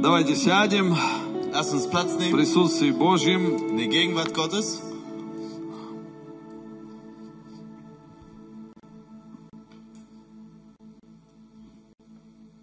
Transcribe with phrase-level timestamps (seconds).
[0.00, 0.96] Давайте сядем
[1.52, 3.56] Lasst uns Platz в nehmen присутствии Божьем.
[3.70, 4.80] in der Gegenwart Gottes.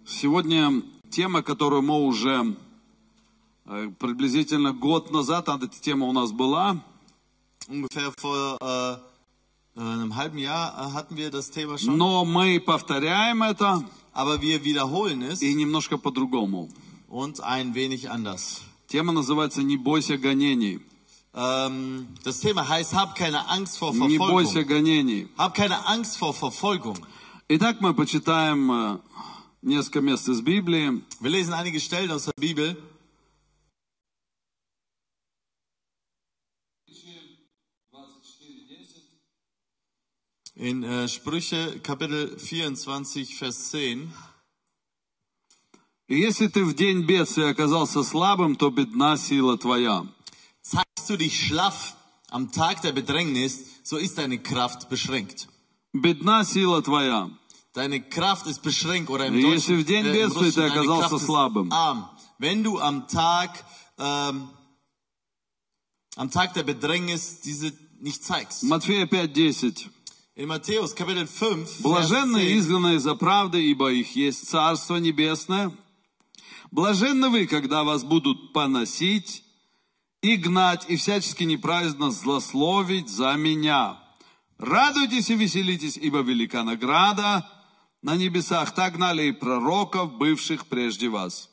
[0.06, 2.56] Сегодня тема, которую мы уже
[3.66, 6.82] э, приблизительно год назад, эта тема у нас была,
[7.68, 8.92] Ungefähr vor äh,
[9.76, 11.98] äh, einem halben Jahr äh, hatten wir das Thema schon.
[11.98, 13.84] но мы повторяем это
[14.14, 16.70] Aber wir wiederholen es и немножко по-другому.
[17.07, 18.61] und ein wenig anders.
[18.87, 20.81] Тема называется «Не бойся гонений».
[21.33, 24.67] Ähm, das Thema heißt, hab keine Angst vor Не бойся Verfolgung.
[24.67, 25.27] гонений.
[25.37, 26.97] Hab keine Angst vor Verfolgung.
[27.47, 28.99] Итак, мы почитаем э,
[29.61, 31.01] несколько мест из Библии.
[31.19, 32.75] Wir lesen einige Stellen aus der Bibel.
[40.55, 44.13] In äh, Sprüche Kapitel 24, Vers 10.
[46.08, 50.06] «И если ты в день бедствия оказался слабым, то бедна сила твоя.
[50.62, 51.94] Zeigst du dich schlaff
[52.28, 55.48] am Tag der Bedrängnis, so ist deine Kraft beschränkt.
[55.92, 57.30] Бедна сила твоя».
[57.74, 61.70] Deine Kraft ist beschränkt oder im Если в день äh, бедствия ты оказался слабым.
[61.72, 62.08] arm.
[62.38, 63.50] Wenn du am Tag,
[63.98, 64.48] ähm,
[66.16, 68.62] am Tag der Bedrängnis diese nicht zeigst.
[68.62, 69.88] Матфея 5.10.
[70.36, 75.72] In Matthäus Kapitel 5, Vers Блаженны 10, изгнанные за правды, ибо их есть Царство Небесное.
[76.76, 79.42] Блаженны вы, когда вас будут поносить
[80.20, 83.98] и гнать, и всячески неправедно злословить за меня.
[84.58, 87.50] Радуйтесь и веселитесь, ибо велика награда
[88.02, 88.74] на небесах.
[88.74, 91.48] Так гнали и пророков, бывших прежде вас.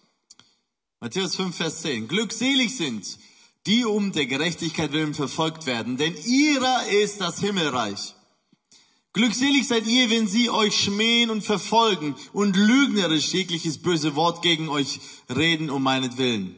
[1.00, 2.10] Matthäus 5, Vers 10.
[2.10, 3.18] Glückselig sind,
[3.66, 8.14] die um der Gerechtigkeit willen verfolgt werden, denn ihrer ist das Himmelreich.
[9.13, 14.69] Glückselig seid ihr, wenn sie euch schmähen und verfolgen und lügnerisch jegliches böse Wort gegen
[14.69, 16.57] euch reden um meinetwillen.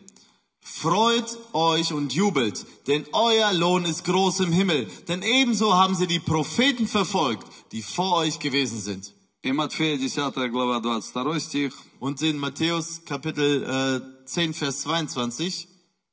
[0.61, 6.07] Freut euch und jubelt, denn euer Lohn ist groß im Himmel, denn ebenso haben sie
[6.07, 9.15] die Propheten verfolgt, die vor euch gewesen sind.
[9.43, 11.73] И Матфея 10 глава 22 стих.
[11.99, 15.67] Und in Matthäus Kapitel äh, 10, Vers 22,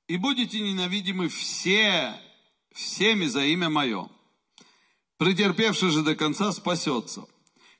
[0.08, 2.14] И будете ненавидимы все,
[2.74, 4.10] всеми за имя мое.
[5.23, 7.25] Претерпевший же до конца спасется.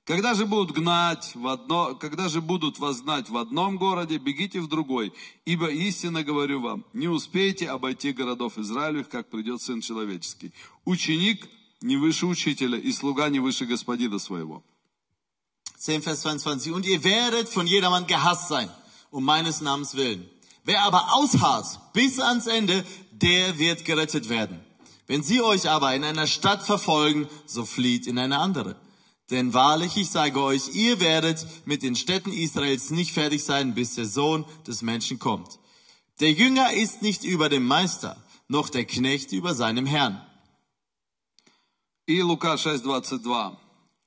[0.05, 4.61] Когда же будут гнать в одно, когда же будут вас гнать в одном городе, бегите
[4.61, 5.13] в другой.
[5.45, 10.53] Ибо истинно говорю вам, не успеете обойти городов Израилевых, как придет Сын Человеческий.
[10.85, 11.49] Ученик
[11.81, 14.63] не выше учителя, и слуга не выше господина своего.
[15.81, 16.71] 10, Vers 22.
[16.71, 18.71] Und ihr werdet von jedermann gehasst sein,
[19.11, 20.31] um meines Namens willen.
[20.63, 24.61] Wer aber ausharrt bis ans Ende, der wird gerettet werden.
[25.08, 28.76] Wenn sie euch aber in einer Stadt verfolgen, so flieht in eine andere.
[29.30, 33.96] Denn wahrlich, ich sage euch, ihr werdet mit den Städten Israels nicht fertig sein, bis
[33.96, 35.60] der Sohn des Menschen kommt.
[36.20, 40.22] Der Jünger ist nicht über dem Meister, noch der Knecht über seinem Herrn.
[42.06, 43.58] И Лука 6.22.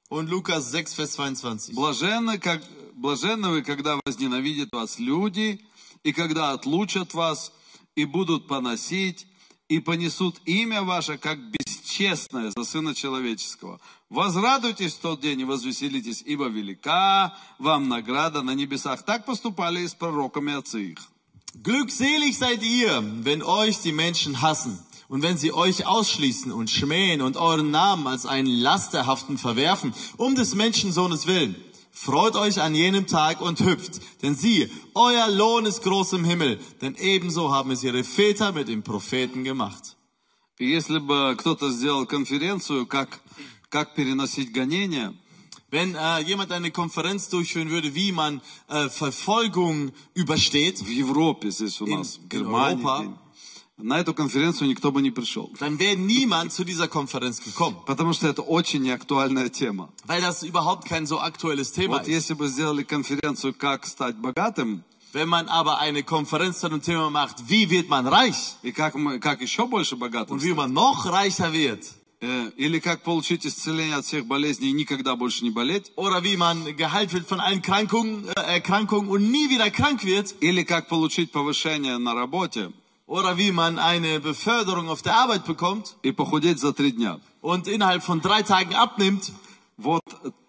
[0.09, 1.75] Und Lukas 6, Vers 22.
[1.75, 2.62] Блаженны, как,
[2.94, 5.65] блаженны вы, когда возненавидят вас люди,
[6.03, 7.53] и когда отлучат вас,
[7.94, 9.26] и будут поносить,
[9.70, 13.80] и понесут имя ваше, как бесчестное за Сына Человеческого.
[14.09, 19.03] Возрадуйтесь в тот день и возвеселитесь, ибо велика вам награда на небесах.
[19.03, 21.00] Так поступали и с пророками отцы их.
[21.56, 24.78] Glückselig seid ihr, wenn euch die Menschen hassen
[25.08, 30.36] und wenn sie euch ausschließen und schmähen und euren Namen als einen Lasterhaften verwerfen, um
[30.36, 31.56] des Menschensohnes willen.
[31.94, 36.59] Freut euch an jenem Tag und hüpft, denn siehe, euer Lohn ist groß im Himmel,
[36.81, 39.97] denn ebenso haben es ihre Väter mit den Propheten gemacht.
[40.59, 43.21] И если бы кто-то сделал конференцию, как,
[43.71, 45.15] как переносить гонения,
[45.71, 51.81] Wenn äh, jemand eine Konferenz durchführen würde, wie man äh, Verfolgung übersteht, в Европе, здесь
[51.81, 53.19] у нас, в in Германии, Europa.
[53.78, 55.52] на эту конференцию никто бы не пришел.
[55.59, 59.90] dann wäre niemand zu dieser Konferenz gekommen, Потому что это очень неактуальная тема.
[60.06, 62.09] weil das überhaupt kein so aktuelles Thema Вот ist.
[62.09, 64.84] если бы сделали конференцию «Как стать богатым»
[65.14, 68.96] Wenn man aber eine Konferenz zu dem Thema macht, wie wird man reich и как,
[68.96, 71.84] мы, как еще больше богатым und wie man noch reicher wird
[72.22, 76.38] э, или как получить исцеление от всех болезней и никогда больше не болеть, oder wie
[76.38, 80.88] man geheilt wird von allen Krankungen, äh, Erkrankungen und nie wieder krank wird или как
[80.88, 82.72] получить повышение на работе
[83.07, 87.18] oder wie man eine Beförderung auf der Arbeit bekommt и похудеть за три дня.
[87.42, 89.33] und innerhalb von drei Tagen abnimmt,
[89.78, 90.03] Вот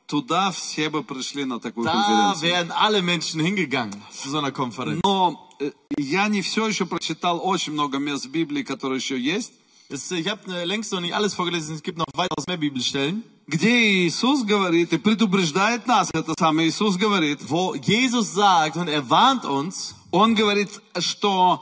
[0.07, 2.41] туда все бы пришли на такую da конференцию.
[2.51, 4.99] wären alle Menschen hingegangen zu so einer Konferenz.
[5.03, 9.53] Но э, я не все еще прочитал очень много мест в Библии, которые еще есть,
[9.89, 14.05] Das, ich habe längst noch nicht alles vorgelesen, es gibt noch weitaus mehr Bibelstellen, где
[14.07, 19.43] Иисус говорит и предупреждает нас, это самый Иисус говорит, wo Jesus sagt und er warnt
[19.45, 20.69] uns, Он говорит,
[20.99, 21.61] что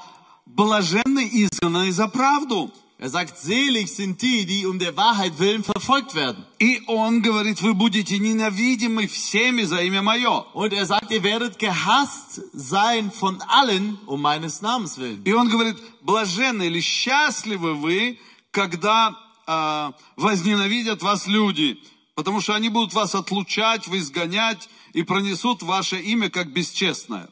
[0.54, 2.72] блаженны изгнанные за правду.
[2.96, 6.46] Er sagt, selig sind die, die um der Wahrheit willen verfolgt werden.
[6.58, 10.44] И он говорит, вы будете ненавидимы всеми за имя мое.
[10.54, 15.22] Und er sagt, ihr werdet gehasst sein von allen um meines Namens willen.
[15.24, 18.18] И он говорит, блаженны или счастливы вы,
[18.52, 21.78] когда а, возненавидят вас люди,
[22.14, 27.28] потому что они будут вас отлучать, изгонять и пронесут ваше имя как бесчестное.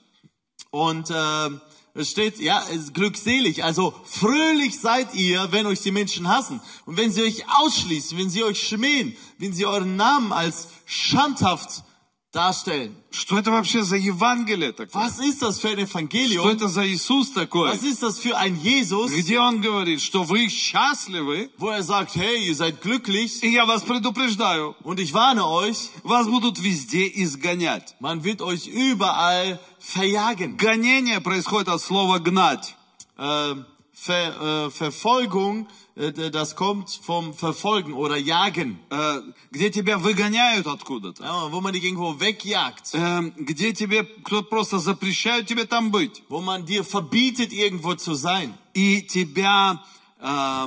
[0.72, 1.50] Und äh,
[1.94, 3.64] es steht, ja, es ist glückselig.
[3.64, 6.60] Also fröhlich seid ihr, wenn euch die Menschen hassen.
[6.86, 11.84] Und wenn sie euch ausschließen, wenn sie euch schmähen, wenn sie euren Namen als schandhaft
[12.32, 12.94] darstellen.
[13.10, 15.02] Что это вообще за Евангелие такое?
[15.04, 16.48] Was ist das für ein Что Evangelium?
[16.48, 17.70] это за Иисус такой?
[17.70, 22.16] Was ist das für ein Jesus, Где он говорит, что вы счастливы, wo er sagt,
[22.16, 27.06] hey, ihr seid glücklich и я вас предупреждаю, und ich warne euch, вас будут везде
[27.06, 27.94] изгонять.
[28.00, 30.56] man wird euch überall verjagen.
[30.56, 32.74] Гонение происходит от слова гнать.
[33.18, 33.56] Äh,
[34.04, 38.80] Ver, äh, Verfolgung, äh, das kommt vom Verfolgen oder Jagen.
[38.90, 39.20] Э,
[39.52, 41.22] где тебя выгоняют откуда-то.
[41.22, 42.94] Ja, wo man dich irgendwo wegjagt.
[42.94, 46.24] Э, где тебе кто-то просто запрещает тебе там быть.
[46.28, 48.52] wo man dir verbietet, irgendwo zu sein.
[48.74, 49.80] И тебя
[50.18, 50.66] э,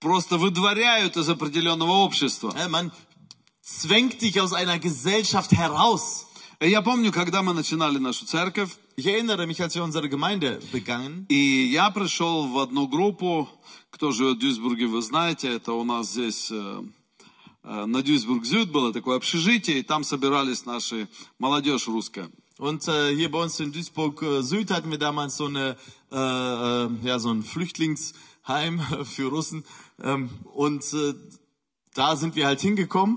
[0.00, 2.54] просто выдворяют из определенного общества.
[2.58, 2.92] Ja, Man
[3.62, 6.26] zwängt dich aus einer Gesellschaft heraus.
[6.60, 11.24] Я помню, когда мы начинали нашу церковь, Ich erinnere mich, als wir unsere Gemeinde begangen,
[11.28, 13.48] и я пришел в одну группу,
[13.90, 16.82] кто живет в Дюйсбурге, вы знаете, это у нас здесь э,
[17.62, 21.06] э, на Дюйсбург-Зюд было такое общежитие, и там собирались наши
[21.38, 22.28] молодежь русская.
[22.58, 25.76] Und äh, hier bei uns in Duisburg äh, Süd hatten wir damals so eine
[26.10, 29.64] äh, äh, ja so ein Flüchtlingsheim für Russen
[30.02, 31.14] ähm, und äh,
[31.94, 33.16] da sind wir halt hingekommen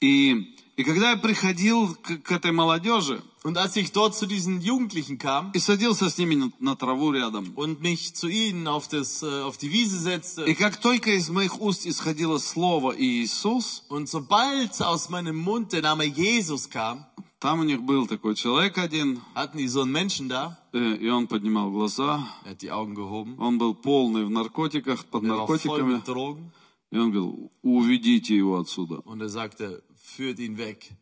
[0.00, 4.60] И, и когда я приходил к, к этой молодежи und als ich dort zu diesen
[4.60, 9.22] Jugendlichen kam и садился с ними на, траву рядом, und mich zu ihnen auf das
[9.22, 14.08] äh, auf die Wiese setzte и как только из моих уст исходило слово Иисус, und
[14.08, 17.04] sobald aus meinem Mund der Name Jesus kam,
[17.40, 21.08] там у них был такой человек один, hatten die so einen Menschen da, э, и
[21.08, 25.28] он поднимал глаза, er hat die Augen gehoben, он был полный в наркотиках, под er
[25.28, 26.00] наркотиками,
[26.92, 29.00] и он говорил, уведите его отсюда.
[29.04, 29.82] und er sagte.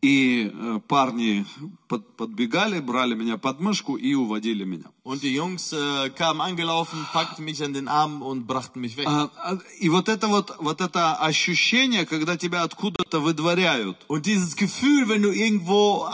[0.01, 1.45] И э, парни
[1.87, 4.91] под- подбегали, брали меня под мышку и уводили меня.
[5.03, 9.07] Und die Jungs äh, kamen angelaufen, packten mich an den Arm und brachten mich weg.
[9.07, 14.55] А, а, И вот это вот, вот это ощущение, когда тебя откуда-то выдворяют, Und dieses
[14.55, 16.05] Gefühl, wenn du irgendwo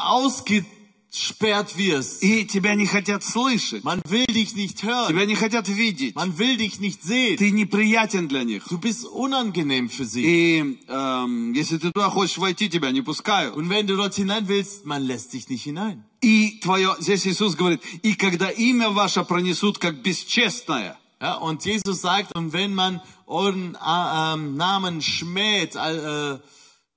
[1.11, 5.67] ausgesperrt wirst, и тебя не хотят слышать, man will dich nicht hören, тебя не хотят
[5.67, 8.65] видеть, man will dich nicht sehen, ты неприятен для них.
[8.69, 10.23] du bist unangenehm für sie.
[10.23, 13.55] И эм, если ты туда хочешь войти, тебя не пускают.
[13.55, 16.03] Und wenn du dort hinein willst, man lässt dich nicht hinein.
[16.21, 22.01] И твое, здесь Иисус говорит, и когда имя ваше пронесут как бесчестное, Ja, und Jesus
[22.01, 26.37] sagt, und wenn man euren äh, ähm, Namen schmäht, äh,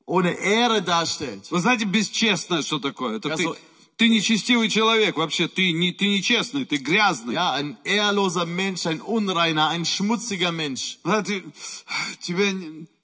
[0.05, 3.17] ohne Ehre darstellt, вы знаете, бесчестное что такое?
[3.17, 3.57] Это Я ты,
[4.00, 7.35] ты нечестивый человек, вообще, ты, не, ты нечестный, ты грязный.
[7.35, 11.44] ja, ein ehrloser Mensch, ein unreiner, ein schmutziger Mensch, Да, ты-
[12.19, 12.47] тебя,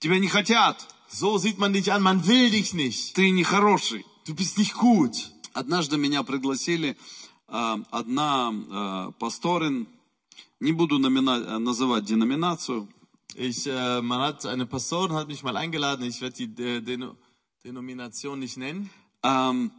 [0.00, 0.76] тебя не хотят,
[1.10, 3.14] so sieht man dich an, man will dich nicht.
[3.14, 4.06] ты нехороший.
[4.26, 5.14] Du bist nicht gut.
[5.52, 6.96] Однажды меня пригласили
[7.46, 9.86] а, одна а, пасторин,
[10.60, 12.88] не буду номина- э, называть деноминацию,
[13.34, 17.16] Ich, äh, man hat, eine Pastorin hat mich mal eingeladen, ich werde die äh, Deno
[17.64, 18.88] Denomination nicht nennen.
[19.22, 19.70] ам,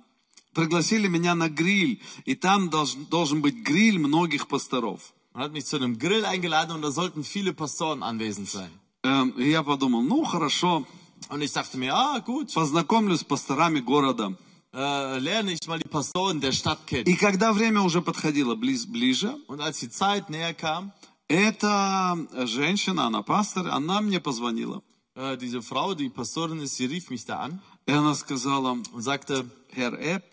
[0.62, 5.00] пригласили меня на гриль, и там должен, должен быть гриль многих пасторов.
[5.34, 8.72] Man hat mich zu einem Grill eingeladen und da sollten viele Pastoren anwesend sein.
[9.04, 10.86] Эм, и я подумал, ну хорошо,
[11.30, 14.36] Und ich dachte mir, ah gut, познакомлюсь с пасторами города.
[14.74, 17.06] äh, lerne ich mal die Pastoren der Stadt kennen.
[17.06, 20.92] И когда время уже подходило близ, ближе, Und als die Zeit näher kam,
[21.28, 24.82] эта женщина, она пастор, она мне позвонила.
[25.16, 29.02] äh, diese Frau, die Pastorin ist, sie rief mich da an И она сказала, und
[29.02, 29.46] sagte,
[29.78, 30.24] Herr Эп,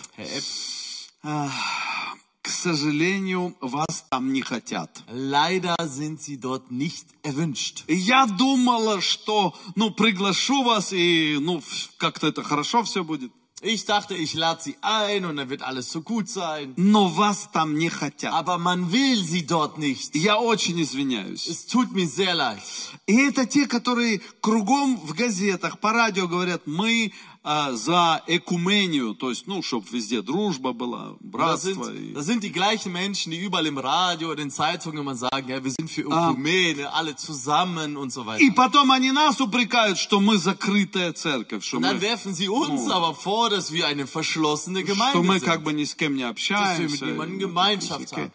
[2.42, 5.02] к сожалению, вас там не хотят.
[5.10, 7.84] leider sind Sie dort nicht erwünscht.
[7.86, 11.62] Я думала, что, ну, приглашу вас, и, ну,
[11.98, 13.32] как-то это хорошо все будет.
[13.60, 16.74] Ich dachte, ich lade Sie ein und dann wird alles so gut sein.
[16.76, 18.32] Но вас там не хотят.
[18.32, 20.14] Aber man will Sie dort nicht.
[20.14, 21.46] Я очень извиняюсь.
[21.46, 22.62] Es tut mir sehr leid.
[23.06, 27.12] И это те, которые кругом в газетах, по радио говорят, мы
[27.44, 31.92] за экумению, то есть, ну, чтобы везде дружба была, sind, братство.
[31.94, 35.46] и- das sind die gleichen Menschen, die überall im Radio oder in Zeitungen immer sagen,
[35.48, 38.40] ja, wir sind für Ökumene, alle zusammen und so weiter.
[38.42, 42.48] И потом они нас упрекают, что мы закрытая церковь, что Und dann мы, werfen sie
[42.48, 45.44] uns aber vor, dass wir eine verschlossene что Gemeinde мы sind.
[45.44, 47.04] как бы ни с кем не общаемся.
[47.04, 48.30] mit niemandem Gemeinschaft Окей.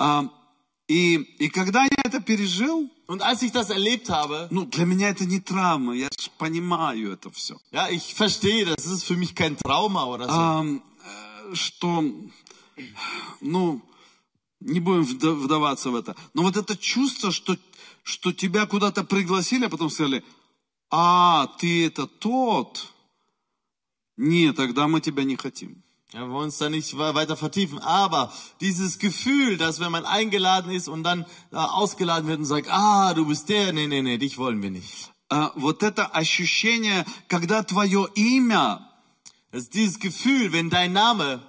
[0.00, 0.24] А,
[0.88, 5.08] И, и когда я это пережил, Und als ich das erlebt habe, ну, для меня
[5.08, 7.56] это не травма, я понимаю это все.
[7.72, 10.80] ja, ich verstehe, das ist für mich kein Trauma oder so.
[11.50, 12.04] Э, что,
[13.40, 13.82] ну,
[14.60, 17.56] не будем вда- вдаваться в это, но вот это чувство, что,
[18.04, 20.22] что тебя куда-то пригласили, а потом сказали,
[20.88, 22.92] а, ты это тот,
[24.16, 25.82] нет, тогда мы тебя не хотим.
[26.13, 27.79] Ja, wir wollen uns da nicht we- weiter vertiefen.
[27.79, 28.31] Aber
[28.61, 33.13] dieses Gefühl, dass wenn man eingeladen ist und dann äh, ausgeladen wird und sagt, ah,
[33.13, 35.11] du bist der, nee, nee, nee, dich wollen wir nicht.
[35.29, 38.87] А, вот это ощущение, когда твое имя,
[39.51, 41.41] Das ist dieses Gefühl, wenn dein Name,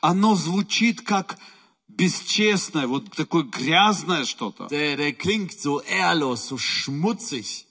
[0.00, 1.38] оно звучит как
[1.88, 4.66] бесчестное, вот такое грязное что-то.
[4.68, 7.66] der, der klingt so ehrlos, so schmutzig.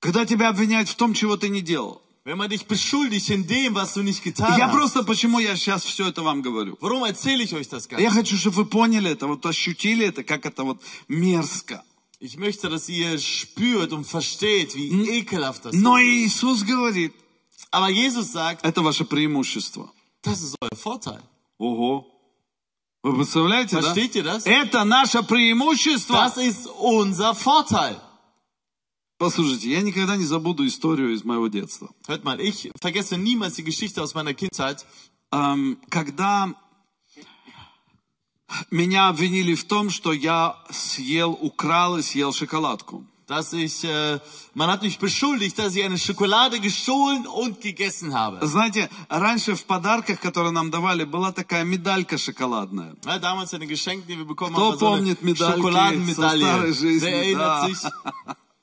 [0.00, 2.02] Когда тебя обвиняют в том, чего ты не делал.
[2.27, 4.75] Wenn man dich beschuldigt in dem, was du nicht getan Я hast.
[4.75, 6.77] просто, почему я сейчас все это вам говорю?
[6.81, 8.01] Warum erzähle ich euch das Ganze?
[8.03, 11.85] Я хочу, чтобы вы поняли это, вот ощутили это, как это вот мерзко.
[12.19, 15.81] Ich möchte, dass ihr spürt und versteht, wie ekelhaft das ist.
[15.81, 17.13] Но Иисус говорит,
[17.71, 19.89] Aber Jesus sagt, это ваше преимущество.
[20.21, 21.21] das ist euer Vorteil.
[21.57, 22.07] Ого.
[23.03, 23.93] Вы представляете, да?
[23.93, 24.45] Versteht ihr das?
[24.45, 26.15] Это наше преимущество.
[26.17, 27.95] Das ist unser Vorteil.
[29.17, 31.89] Послушайте, я никогда не забуду историю из моего детства.
[32.07, 34.85] Hört mal, ich vergesse niemals die Geschichte aus meiner Kindheit,
[35.29, 36.53] Эм, когда
[38.71, 43.03] меня обвинили в том, что я съел, украл и съел шоколадку.
[43.27, 44.21] dass ich, äh,
[44.53, 48.39] man hat mich beschuldigt, dass ich eine Schokolade gestohlen und gegessen habe.
[48.47, 52.95] Знаете, раньше в подарках, которые нам давали, была такая медалька шоколадная.
[53.03, 56.71] Ja, damals eine Geschenk, die wir bekommen Кто haben, war so помнит медальки со старой
[56.73, 57.05] жизни?
[57.05, 57.67] Wer erinnert Да.
[57.67, 57.91] sich?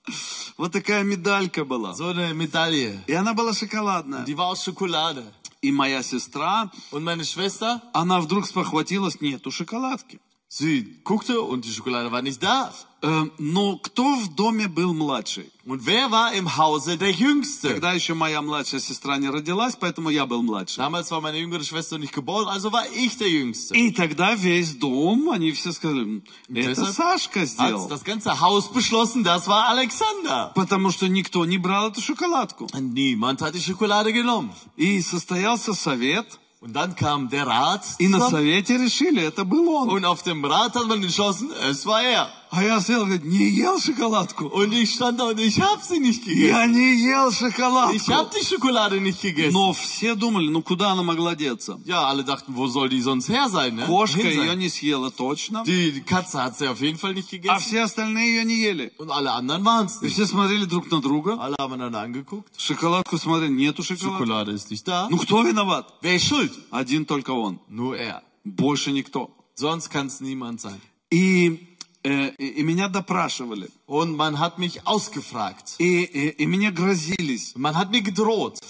[0.57, 1.93] Вот такая медалька была.
[1.95, 3.01] So eine Medaille.
[3.07, 4.25] И она была шоколадная.
[4.25, 5.25] Die war aus Schokolade.
[5.63, 10.21] И моя сестра, Und meine Schwester, она вдруг спохватилась, нету шоколадки.
[10.49, 12.73] sie guckte und die Schokolade war nicht da.
[13.03, 15.51] Э, но кто в доме был младший?
[15.66, 17.70] Und wer war im Hause der Jüngste?
[17.70, 20.80] Тогда еще моя младшая сестра не родилась, поэтому я был младший.
[20.84, 23.76] Damals war meine jüngere Schwester nicht geboren, also war ich der Jüngste.
[23.76, 27.88] И тогда весь дом, они все сказали, это Deshalb Сашка Hat сделал.
[27.90, 30.52] das ganze Haus beschlossen, das war Alexander.
[30.56, 32.68] Потому что никто не брал эту шоколадку.
[32.74, 34.52] Niemand hat die Schokolade genommen.
[34.78, 38.32] И состоялся совет, Und dann kam der Rat и на zusammen.
[38.32, 39.88] совете решили, это был он.
[39.90, 42.30] und auf dem Rat hat man entschlossen, es war er.
[42.57, 44.45] А я сел и говорит, не ел шоколадку.
[44.47, 46.49] Und ich stand da und ich hab sie nicht gegessen.
[46.51, 48.13] Я не ел Ich шоколадку.
[48.13, 49.53] hab die Schokolade nicht gegessen.
[49.53, 51.81] Но все думали, ну куда она могла деться?
[51.85, 53.87] Ja, alle dachten, wo soll die sonst her sein, ne?
[53.87, 57.59] Кошка Hin ее не съела точно, Die, Katze hat sie auf jeden Fall nicht а
[57.59, 58.93] все остальные ее не ели.
[58.99, 61.37] Und alle anderen waren's И все смотрели друг на друга.
[61.41, 62.53] Alle haben einander angeguckt.
[62.57, 64.23] Шоколадку смотрели, нету шоколадки.
[64.23, 65.09] Schokolade ist nicht da.
[65.11, 65.93] Ну кто виноват?
[66.03, 66.53] Wer ist schuld?
[66.71, 67.59] Один только он.
[67.69, 68.23] Nur er.
[68.45, 69.31] Больше никто.
[69.57, 70.81] Sonst kann es niemand sein.
[71.11, 71.59] И, э,
[72.05, 73.71] и, и меня допрашивали.
[73.87, 75.77] Und man hat mich ausgefragt.
[75.79, 77.55] И, и, и мне грозились.
[77.57, 78.61] Man hat mir gedroht.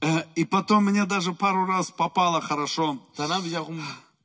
[0.00, 2.98] Э, и потом мне даже пару раз попало хорошо.
[3.16, 3.68] Dann habe ich auch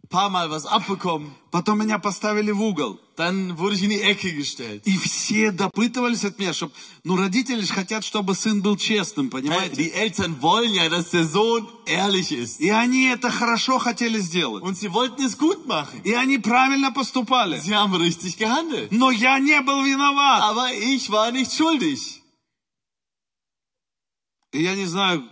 [0.10, 1.36] paar Mal was abbekommen.
[1.51, 3.00] Потом меня поставили в угол.
[3.16, 4.82] Dann wurde ich in die Ecke gestellt.
[4.86, 6.74] И все допытывались от меня, чтобы...
[7.04, 9.75] Ну, родители же хотят, чтобы сын был честным, понимаете?
[9.75, 12.60] Die Eltern wollen ja, dass der Sohn ehrlich ist.
[12.60, 14.63] И они это хорошо хотели сделать.
[14.63, 16.01] Und sie wollten es gut machen.
[16.04, 17.60] И они правильно поступали.
[17.60, 18.92] Sie haben richtig gehandelt.
[18.92, 20.42] Но я не был виноват.
[20.44, 22.22] Aber ich war nicht schuldig.
[24.51, 25.24] И я не знаю,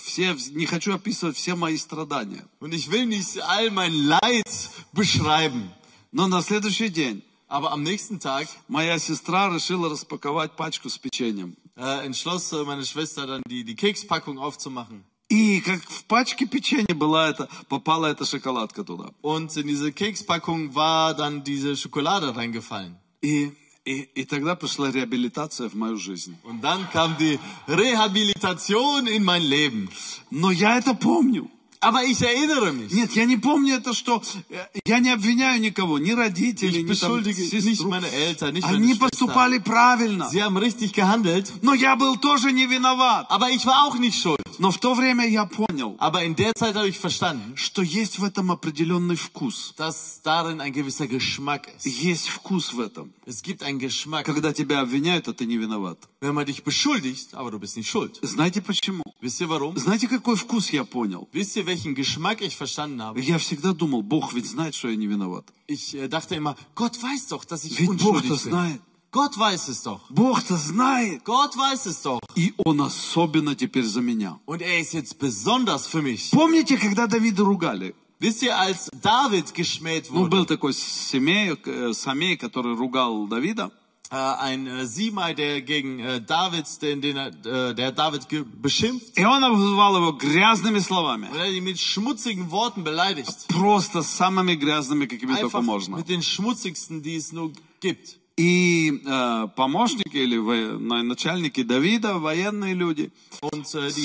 [0.00, 2.44] все, не хочу описывать все мои страдания.
[2.60, 5.70] Und ich will nicht all mein Leid beschreiben.
[6.12, 11.56] Но на следующий день Aber am nächsten Tag моя сестра решила распаковать пачку с печеньем.
[11.76, 15.04] äh, entschloss äh, meine Schwester dann die, die Kekspackung aufzumachen.
[15.28, 19.10] И как в пачке печенья была это, попала эта шоколадка туда.
[19.22, 22.96] Und in diese Kekspackung war dann diese Schokolade reingefallen.
[23.22, 23.52] И,
[23.85, 26.35] и, и тогда пришла реабилитация в мою жизнь.
[26.43, 29.89] Und dann kam die Rehabilitation in mein Leben.
[30.29, 31.49] Но я это помню.
[31.83, 32.91] Aber ich erinnere mich.
[32.93, 34.21] Нет, я не помню это, что
[34.51, 37.89] э, я не обвиняю никого, ни родителей, Ich ни там сестру.
[37.89, 40.29] meine Eltern, nicht Они meine поступали правильно.
[40.29, 43.25] Sie haben richtig gehandelt, Но я был тоже не виноват.
[43.31, 44.37] aber ich war auch nicht schuld.
[44.61, 48.19] Но в то время я понял, Aber in der Zeit habe ich verstanden, что есть
[48.19, 49.73] в этом определенный вкус.
[49.75, 51.87] dass darin ein gewisser Geschmack ist.
[51.87, 53.11] Есть вкус в этом.
[53.25, 55.97] Es gibt einen Geschmack, Когда тебя обвиняют, а ты не виноват.
[56.21, 58.19] wenn man dich beschuldigt, aber du bist nicht schuld.
[58.21, 59.01] Знаете почему?
[59.19, 59.75] Wisst ihr warum?
[59.79, 61.27] Знаете, какой вкус я понял?
[61.33, 63.19] Wisst ihr, welchen Geschmack ich verstanden habe?
[63.19, 65.45] Я всегда думал, Бог ведь знает, что я не виноват.
[65.67, 68.37] Ich äh, dachte immer, Gott weiß doch, dass ich Ведь Бог-то unschuldig bin.
[68.37, 68.81] знает.
[69.11, 69.99] Gott weiß es doch.
[70.09, 71.23] Бог-то знает.
[71.25, 72.19] Gott weiß es doch.
[72.35, 74.39] И Он особенно теперь за меня.
[74.45, 76.31] Und er ist jetzt besonders für mich.
[76.31, 77.93] Помните, когда Давида ругали?
[78.19, 83.71] Wisst ihr, als David geschmäht Ну, wurde, был такой Семей, э, Самей, который ругал Давида.
[84.11, 88.27] äh, ein äh, Simei, der gegen äh, David, den, den, er- äh, der David
[88.61, 91.29] beschimpft, И он обзывал его грязными словами.
[91.31, 93.47] und er ihn mit schmutzigen Worten beleidigt.
[93.49, 95.97] Просто самыми грязными, какими только Einfach можно.
[95.97, 97.51] mit den schmutzigsten, die es nur
[97.81, 98.19] gibt.
[98.41, 104.03] И э, помощники или во- начальники Давида, военные люди, Und äh, die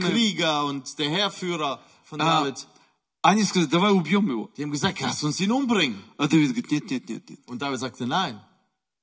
[0.00, 1.10] Krieger und der
[2.04, 2.42] von Ah.
[2.44, 2.66] David,
[3.22, 4.50] они сказали, давай убьем его.
[4.56, 5.96] die haben gesagt, lass uns ihn umbringen.
[6.18, 7.40] А Давид говорит, нет, нет, нет, нет.
[7.46, 8.38] Und David sagte, nein,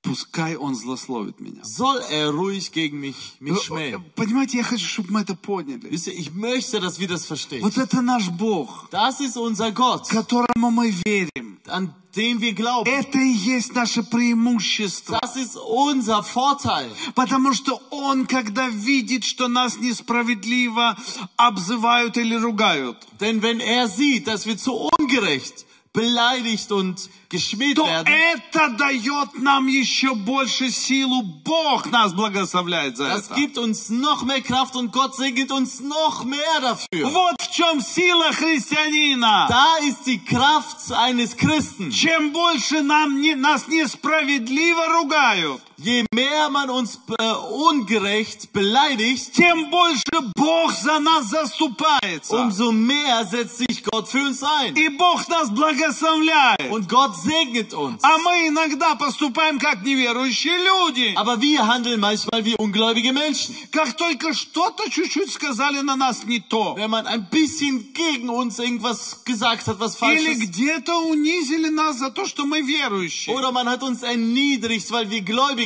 [0.03, 1.61] Пускай он злословит меня.
[1.63, 4.03] soll er ruhig gegen mich, mich schmähen.
[4.15, 5.87] Понимаете, я хочу, чтобы мы это поняли.
[5.91, 7.61] Ich möchte, dass wir das verstehen.
[7.61, 11.59] Вот это наш Бог, Das ist unser Gott, которому мы верим.
[11.67, 12.89] an den wir glauben.
[12.91, 15.19] Это и есть наше преимущество.
[15.21, 16.89] Das ist unser Vorteil.
[17.13, 20.97] Потому что Он, когда видит, что нас несправедливо
[21.37, 27.85] обзывают или ругают, Denn wenn er sieht, dass wir zu ungerecht, beleidigt und geschmäht то
[27.85, 31.21] werden, это дает нам еще больше силу.
[31.21, 33.35] Бог нас благословляет за das это.
[33.35, 37.09] gibt uns noch mehr Kraft und Gott segnet uns noch mehr dafür.
[37.09, 39.47] Вот в чем сила христианина.
[39.49, 41.91] Da ist die Kraft eines Christen.
[41.91, 47.23] Чем больше нам не, нас несправедливо ругают, Je mehr man uns äh,
[47.69, 50.03] ungerecht beleidigt, тем больше
[50.35, 52.35] Бог за нас заступается.
[52.35, 54.75] umso mehr setzt sich Gott für uns ein.
[54.75, 56.69] И Бог нас благословляет.
[56.69, 57.99] Und Gott segnet uns.
[58.03, 61.13] А мы иногда поступаем как неверующие люди.
[61.15, 63.55] Aber wir handeln manchmal wie ungläubige Menschen.
[63.71, 66.75] Как только что-то чуть-чуть сказали на нас не то.
[66.77, 70.41] Wenn man ein bisschen gegen uns irgendwas gesagt hat, was falsch Или ist.
[70.41, 73.35] где-то унизили нас за то, что мы верующие.
[73.35, 75.21] Oder man hat uns erniedrigt, weil wir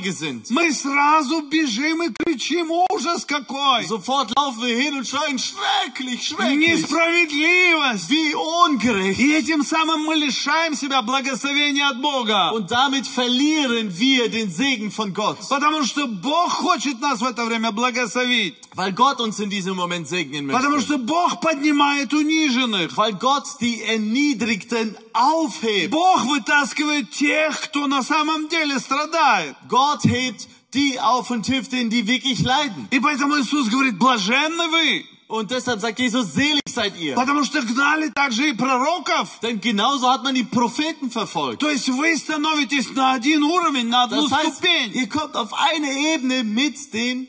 [0.05, 0.50] Gläubige sind.
[0.50, 3.85] Мы сразу бежим и кричим, ужас какой!
[3.85, 6.57] Sofort laufen wir hin und schreien, schrecklich, schrecklich.
[6.57, 8.09] Несправедливость!
[8.09, 9.19] Wie ungerecht.
[9.19, 12.51] И этим самым мы лишаем себя благословения от Бога.
[12.53, 15.38] Und damit verlieren wir den Segen von Gott.
[15.49, 18.56] Потому что Бог хочет нас в это время благословить.
[18.75, 20.86] Weil Gott uns in diesem Moment segnen Потому möchte.
[20.86, 22.97] что Бог поднимает униженных.
[22.97, 25.89] Weil Gott die Erniedrigten aufhebt.
[25.89, 29.56] Бог вытаскивает тех, кто на самом деле страдает.
[29.69, 32.88] Gott hebt die auf und hilft denen, die wirklich leiden.
[32.90, 37.14] И поэтому Иисус говорит, блаженны вы, Und deshalb sagt Jesus, selig seid ihr.
[37.14, 39.38] потому что гнали также и пророков.
[39.42, 41.61] Denn genauso hat man die Propheten verfolgt.
[41.61, 45.53] То есть вы становитесь на один уровень, на одну Das heißt, ступень ihr kommt auf
[45.55, 47.29] eine Ebene mit den,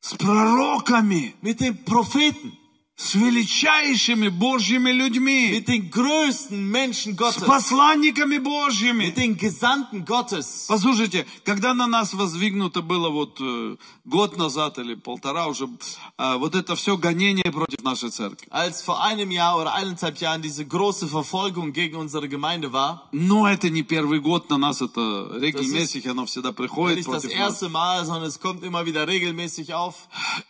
[0.00, 2.56] с пророками, mit den Propheten,
[2.99, 9.05] С величайшими Божьими людьми, mit den größten Menschen с Gottes, посланниками Божьими.
[9.05, 10.65] mit den Gesandten Gottes.
[10.67, 15.69] Послушайте, когда на нас воздвигнуто было вот э, год назад или полтора уже,
[16.17, 18.47] э, вот это все гонение против нашей церкви.
[18.49, 23.47] Als vor einem Jahr oder eineinhalb Jahren diese große Verfolgung gegen unsere Gemeinde war, Но
[23.47, 27.31] это не первый год, на нас это regelmäßig, оно всегда приходит против нас.
[27.31, 29.93] erste Mal, sondern es kommt immer wieder regelmäßig auf.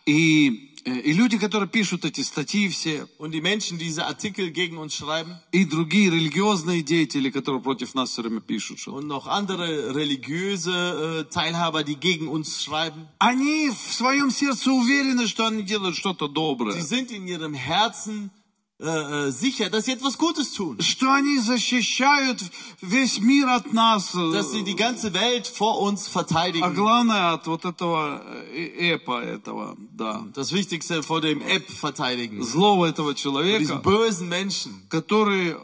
[0.06, 4.76] И, и люди, которые пишут эти статьи все, Und die Menschen, die diese Artikel gegen
[4.76, 9.26] uns schreiben и другие религиозные деятели, которые против нас все время пишут, что und noch
[9.26, 15.62] andere religiöse äh, Teilhaber, die gegen uns schreiben, они в своем сердце уверены, что они
[15.62, 18.30] делают что-то доброе, sind in ihrem Herzen
[18.79, 20.77] äh, äh, sicher, dass sie etwas Gutes tun.
[20.81, 22.41] что они защищают
[22.81, 26.73] весь мир от нас, э, Dass sie die ganze Welt vor uns а verteidigen.
[26.73, 32.41] главное от вот этого э, эпа этого, да, Das Wichtigste vor dem App verteidigen.
[32.43, 35.57] злого этого Diesen человека, bösen Menschen, который э,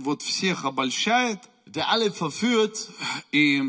[0.00, 2.88] вот всех обольщает, der alle verführt
[3.32, 3.62] и,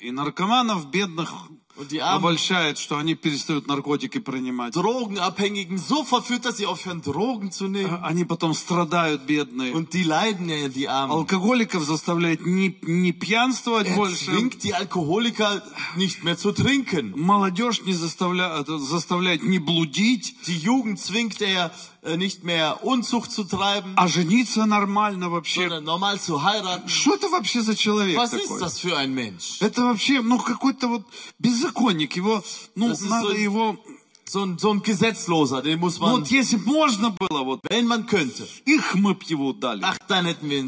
[0.00, 1.32] и наркоманов бедных
[1.79, 4.73] und die armen обольщает, что они перестают наркотики принимать.
[4.73, 7.99] Drogenabhängigen so verführt, dass sie aufhören, Drogen zu nehmen.
[8.03, 9.73] Они потом страдают, бедные.
[9.73, 11.11] Und die leiden ja, die Armen.
[11.11, 14.25] Алкоголиков заставляет не, не пьянствовать Er больше.
[14.25, 15.63] zwingt die Alkoholiker
[15.95, 17.13] nicht mehr zu trinken.
[17.15, 23.43] Молодежь не заставляет, заставляет не блудить, Die Jugend zwingt er äh, nicht mehr Unzucht zu
[23.43, 25.61] treiben, а жениться нормально вообще.
[25.67, 26.87] sondern normal zu heiraten.
[26.87, 28.45] Что это вообще за человек Was такой?
[28.45, 29.57] ist das für ein Mensch?
[29.61, 31.03] Это вообще, ну, какой-то вот
[31.39, 32.15] беззаконник.
[32.15, 32.43] Его,
[32.75, 33.77] ну, Das ist надо so- его
[34.31, 37.61] So ein, so ein Gesetzloser, den muss Ну man, вот если б можно было, вот
[37.67, 39.81] wenn man könnte, их мы б его дали.
[39.83, 40.59] ach, dann hätten wir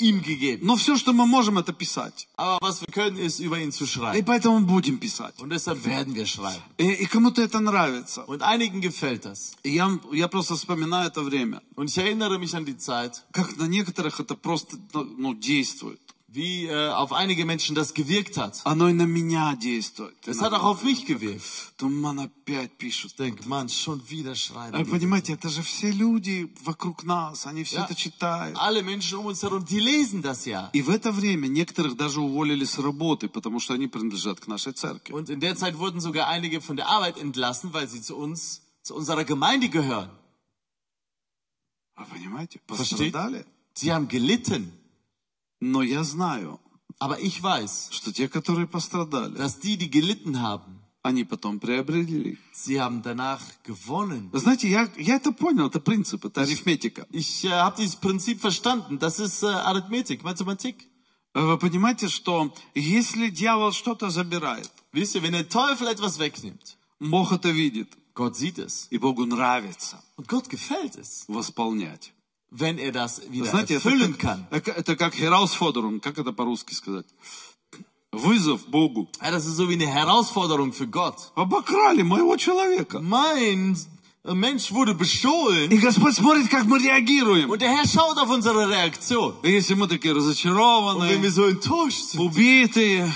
[0.00, 0.66] ihm gegeben.
[0.66, 2.26] Но все, что мы можем, это писать.
[2.36, 4.24] Aber was wir können, ist über ihn zu И schreiben.
[4.24, 5.34] поэтому будем писать.
[5.38, 6.62] Und deshalb werden wir schreiben.
[6.78, 8.24] И, и кому-то это нравится.
[8.26, 9.52] Und einigen gefällt das.
[9.62, 11.62] И я, я просто вспоминаю это время.
[11.76, 16.00] Und ich erinnere mich an die Zeit, Как на некоторых это просто ну, действует.
[16.29, 18.59] wie äh, auf einige Menschen das gewirkt hat.
[18.65, 20.15] Оно и на меня действует.
[20.27, 21.43] Es hat auch auf mich gewirkt.
[21.77, 23.11] Думаю, опять пишут.
[23.11, 24.77] Ich denke, Mann, schon wieder А schreiben.
[24.77, 24.91] Вы die.
[24.91, 27.85] понимаете, это же все люди вокруг нас, они все Ja.
[27.85, 28.57] это читают.
[28.57, 30.69] Alle Menschen um uns herum, die lesen das ja.
[30.73, 34.73] И в это время некоторых даже уволили с работы, потому что они принадлежат к нашей
[34.73, 35.13] церкви.
[35.13, 38.61] Und in der Zeit wurden sogar einige von der Arbeit entlassen, weil sie zu uns,
[38.83, 40.09] zu unserer Gemeinde gehören.
[41.97, 43.13] Вы понимаете, Versteht?
[43.13, 43.45] пострадали.
[43.73, 44.73] Sie haben gelitten.
[45.60, 46.58] Но я знаю,
[46.98, 52.36] Aber ich weiß, что те, которые пострадали, dass die, die gelitten haben, они потом приобрели.
[52.52, 54.30] sie haben danach gewonnen.
[54.34, 57.06] Знаете, я, я это понял, это принцип, это арифметика.
[57.10, 58.98] Ich äh, habe dieses Prinzip verstanden.
[58.98, 60.86] Das ist äh, Arithmetik, Mathematik.
[61.32, 67.32] Вы понимаете, что если дьявол что-то забирает, Wisst ihr, wenn der Teufel etwas wegnimmt, Бог
[67.32, 68.88] это видит, Gott sieht es.
[68.90, 72.12] и Богу нравится Und Gott gefällt es, восполнять.
[72.51, 74.47] wenn er das wieder Знаете, это erfüllen как, kann.
[74.51, 77.05] это, это как Herausforderung, как это по-русски сказать?
[78.11, 79.09] Вызов Богу.
[79.21, 81.31] Ja, das ist so wie eine Herausforderung für Gott.
[81.35, 83.01] Обокрали моего человека.
[83.01, 83.75] Mein
[84.23, 87.49] Mensch wurde bestohlen И Господь смотрит, как мы реагируем.
[87.49, 89.35] und der Herr schaut auf unsere Reaktion.
[89.43, 93.11] И если мы такие Und wenn разочарованные, wir so enttäuscht sind, убитые,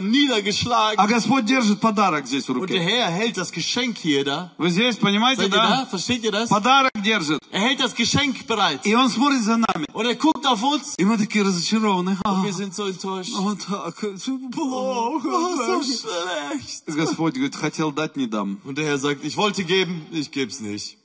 [0.00, 2.78] niedergeschlagen, а Господь держит подарок здесь в und der руке.
[2.80, 4.50] Herr hält das Geschenk hier da.
[4.58, 5.68] Вы здесь понимаете, Seid ihr da?
[5.68, 5.86] да?
[5.86, 6.48] Versteht ihr das?
[6.48, 7.38] Подарок держит.
[7.50, 8.80] Er hält das Geschenk bereit.
[8.84, 9.86] И Он смотрит за нами.
[9.92, 10.94] Und er guckt auf uns.
[10.98, 12.18] И мы такие разочарованные.
[12.24, 13.32] А, Und wir sind so enttäuscht.
[13.38, 15.28] вот так, это Oh, плохо.
[15.56, 16.60] so так.
[16.60, 16.84] schlecht.
[16.86, 18.60] Господь говорит, хотел дать, не дам.
[18.64, 20.98] Und der Herr sagt, ich wollte geben, ich geb's nicht.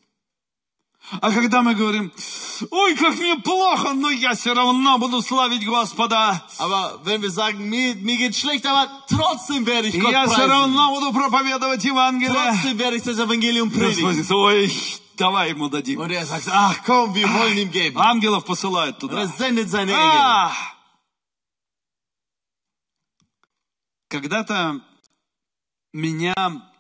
[1.21, 2.11] А когда мы говорим,
[2.71, 6.43] ой, как мне плохо, но я все равно буду славить Господа.
[6.59, 10.47] Aber wenn wir sagen, mir, mir geht's schlecht, aber trotzdem werde ich Gott я все
[10.47, 12.33] равно буду проповедовать Евангелие.
[12.33, 14.17] Trotzdem werde ich das Evangelium predigen.
[14.17, 14.73] Господь, ой,
[15.19, 16.01] давай ему дадим.
[16.01, 17.99] Und er sagt, ach komm, wir wollen ihm geben.
[17.99, 19.37] Ангелов посылает Und er туда.
[19.37, 20.51] sendet seine Engel.
[24.09, 24.81] Когда-то
[25.93, 26.35] меня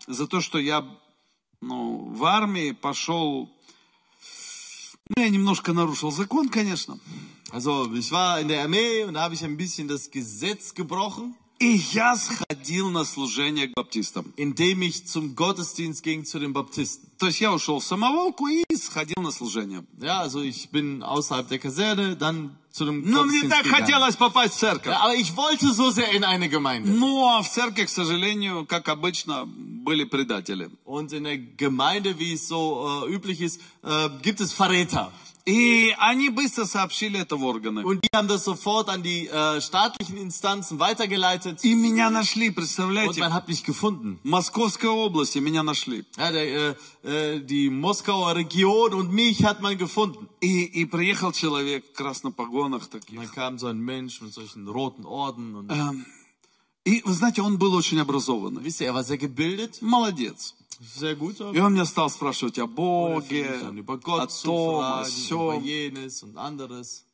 [0.06, 0.84] за то, что я
[1.60, 3.48] ну, в армии пошел,
[5.15, 6.99] ну, я немножко нарушил закон, конечно.
[7.51, 11.35] Also, ich war in der Armee und da habe ich ein bisschen das Gesetz gebrochen,
[11.62, 14.32] И я сходил на служение к баптистам.
[14.36, 17.08] indem ich zum Gottesdienst ging zu den Baptisten.
[17.18, 19.84] То есть я ушел в самоволку и сходил на служение.
[20.00, 23.80] Ja, also ich bin außerhalb der Kaserne, dann zu dem Но мне так gegangen.
[23.80, 24.92] хотелось попасть в церковь.
[24.92, 26.90] Ja, aber ich wollte so sehr in eine Gemeinde.
[26.90, 30.68] Но в церкви, к сожалению, как обычно, были предатели.
[30.84, 35.12] Und in der Gemeinde, wie es so äh, üblich ist, äh, gibt es Verräter.
[35.44, 37.82] И они быстро сообщили это в органы.
[37.84, 41.64] Und die haben das sofort an die äh, staatlichen Instanzen weitergeleitet.
[41.64, 43.20] И меня нашли, Und представляете?
[43.20, 44.20] man hat mich gefunden.
[44.22, 46.04] В Московской области меня нашли.
[46.16, 46.74] Ja, der, äh,
[47.36, 50.28] äh, die Moskauer Region und mich hat man gefunden.
[50.40, 53.16] И, и приехал человек в красных погонах Und таких.
[53.18, 55.56] dann kam so ein Mensch mit solchen roten Orden.
[55.56, 56.06] Und Эм,
[56.84, 58.62] И, вы знаете, он был очень образованный.
[58.64, 60.54] wisst ihr, er war sehr gebildet, Молодец.
[61.54, 65.62] И он меня stал спрашивать о er Боге, о том, о сём.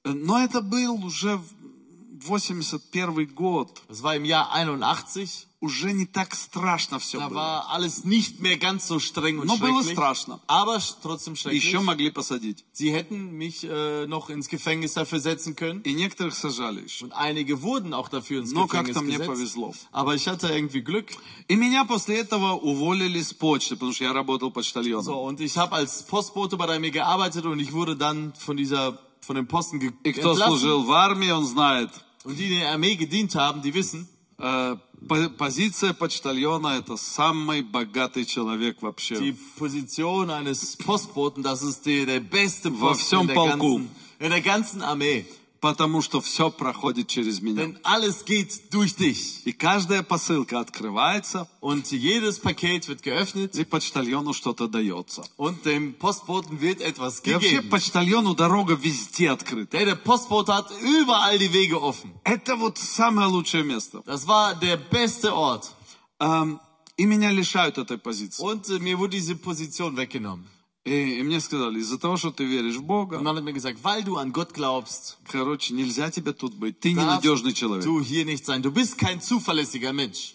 [0.05, 3.83] Но это был уже в 81 год.
[3.89, 5.48] Das war im Jahr 81.
[5.62, 7.36] Уже не так страшно все Da было.
[7.36, 9.94] war alles nicht mehr ganz so streng und Но было schrecklich.
[9.94, 10.42] страшно.
[10.46, 11.64] Aber sch- trotzdem schrecklich.
[11.64, 12.66] Еще могли посадить.
[12.74, 15.82] Sie hätten mich äh, noch ins Gefängnis dafür setzen können.
[15.84, 17.06] И некоторых сажали еще.
[17.06, 19.30] Und einige wurden auch dafür ins Но Gefängnis как-то мне gesetzt.
[19.30, 19.74] повезло.
[19.94, 21.12] Aber ich hatte irgendwie Glück.
[21.48, 25.06] И меня после этого уволили с почты, потому что я работал почтальоном.
[25.06, 28.58] So, und ich habe als Postbote bei der Armee gearbeitet und ich wurde dann von
[28.58, 30.58] dieser, von dem Posten ge И кто entlassen.
[30.60, 31.90] служил в армии, он знает.
[32.26, 34.10] Und die, die in der Armee gedient haben, die wissen,
[34.40, 39.15] э, по- позиция почтальона это самый богатый человек вообще.
[39.17, 43.81] die Position eines Postboten, das ist die, der beste Во Posten всем in der, полку.
[44.19, 45.25] in der ganzen Armee.
[45.61, 47.57] Потому что все проходит через меня.
[47.65, 49.43] Denn alles geht durch dich.
[49.45, 55.25] И каждая посылка открывается, Und jedes Paket wird geöffnet и почтальону что-то дается.
[55.37, 57.71] und dem Postboten wird etwas И вообще gegeben.
[57.71, 59.77] почтальону дорога везде открыта.
[59.77, 62.13] Der, der Postbote hat überall die Wege offen.
[62.25, 64.03] Это вот самое лучшее место.
[64.07, 65.73] Das war der beste Ort.
[66.21, 66.61] Эм,
[66.97, 68.43] И меня лишают этой позиции.
[68.43, 70.47] Und äh, mir wurde diese Position weggenommen.
[70.89, 73.53] И, и мне сказали, из-за того, что ты веришь в Und Бога, man hat mir
[73.53, 76.81] gesagt, weil du an Gott glaubst, короче, нельзя тебе тут быть.
[76.81, 77.85] Ты ненадежный человек.
[77.85, 78.63] du hier nicht sein.
[78.63, 80.35] Du bist kein zuverlässiger Mensch.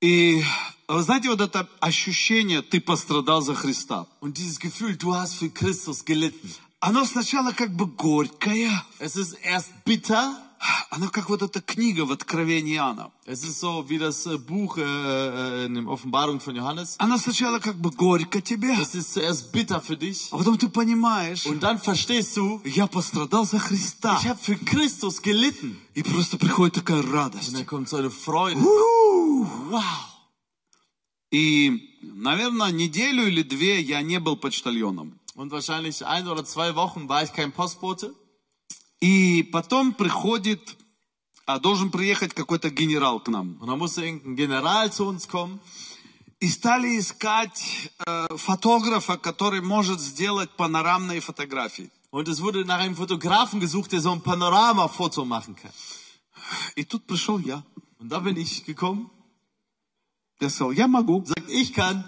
[0.00, 0.42] И
[0.88, 5.48] вы знаете, вот это ощущение, ты пострадал за Христа, Und dieses Gefühl, du hast für
[5.50, 6.50] Christus gelitten.
[6.80, 10.36] оно сначала как бы горькое, Es ist erst bitter.
[10.90, 13.10] Оно как вот эта книга в Откровении Иоанна.
[13.26, 16.96] Es ist so wie das äh, Buch äh, äh, in der Offenbarung von Johannes.
[16.98, 20.28] Оно сначала как бы горько тебе, Es ist zuerst bitter für dich.
[20.30, 24.18] а потом ты понимаешь, Und dann verstehst du, я пострадал за Христа.
[24.22, 25.76] ich habe für Christus gelitten.
[25.94, 27.52] И просто приходит такая Und радость.
[27.54, 28.58] dann kommt so eine Freude.
[28.60, 29.44] У-у-у.
[29.70, 29.82] Wow.
[31.32, 35.18] И, наверное, неделю или две я не был почтальоном.
[35.34, 38.14] Und wahrscheinlich ein oder zwei Wochen war ich kein Postbote.
[39.02, 40.76] И потом приходит,
[41.44, 43.58] а должен приехать какой-то генерал к нам.
[43.60, 45.58] Und dann musste irgendein General zu uns kommen.
[46.38, 51.90] И стали искать э, фотографа, который может сделать панорамные фотографии.
[52.12, 55.72] Und es wurde nach einem Fotografen gesucht, der so ein Panoramafoto machen kann.
[56.76, 57.64] И тут пришел я.
[57.98, 59.10] Und da bin ich gekommen.
[60.40, 61.24] Я сказал, я могу.
[61.24, 62.04] Sagt, ich kann.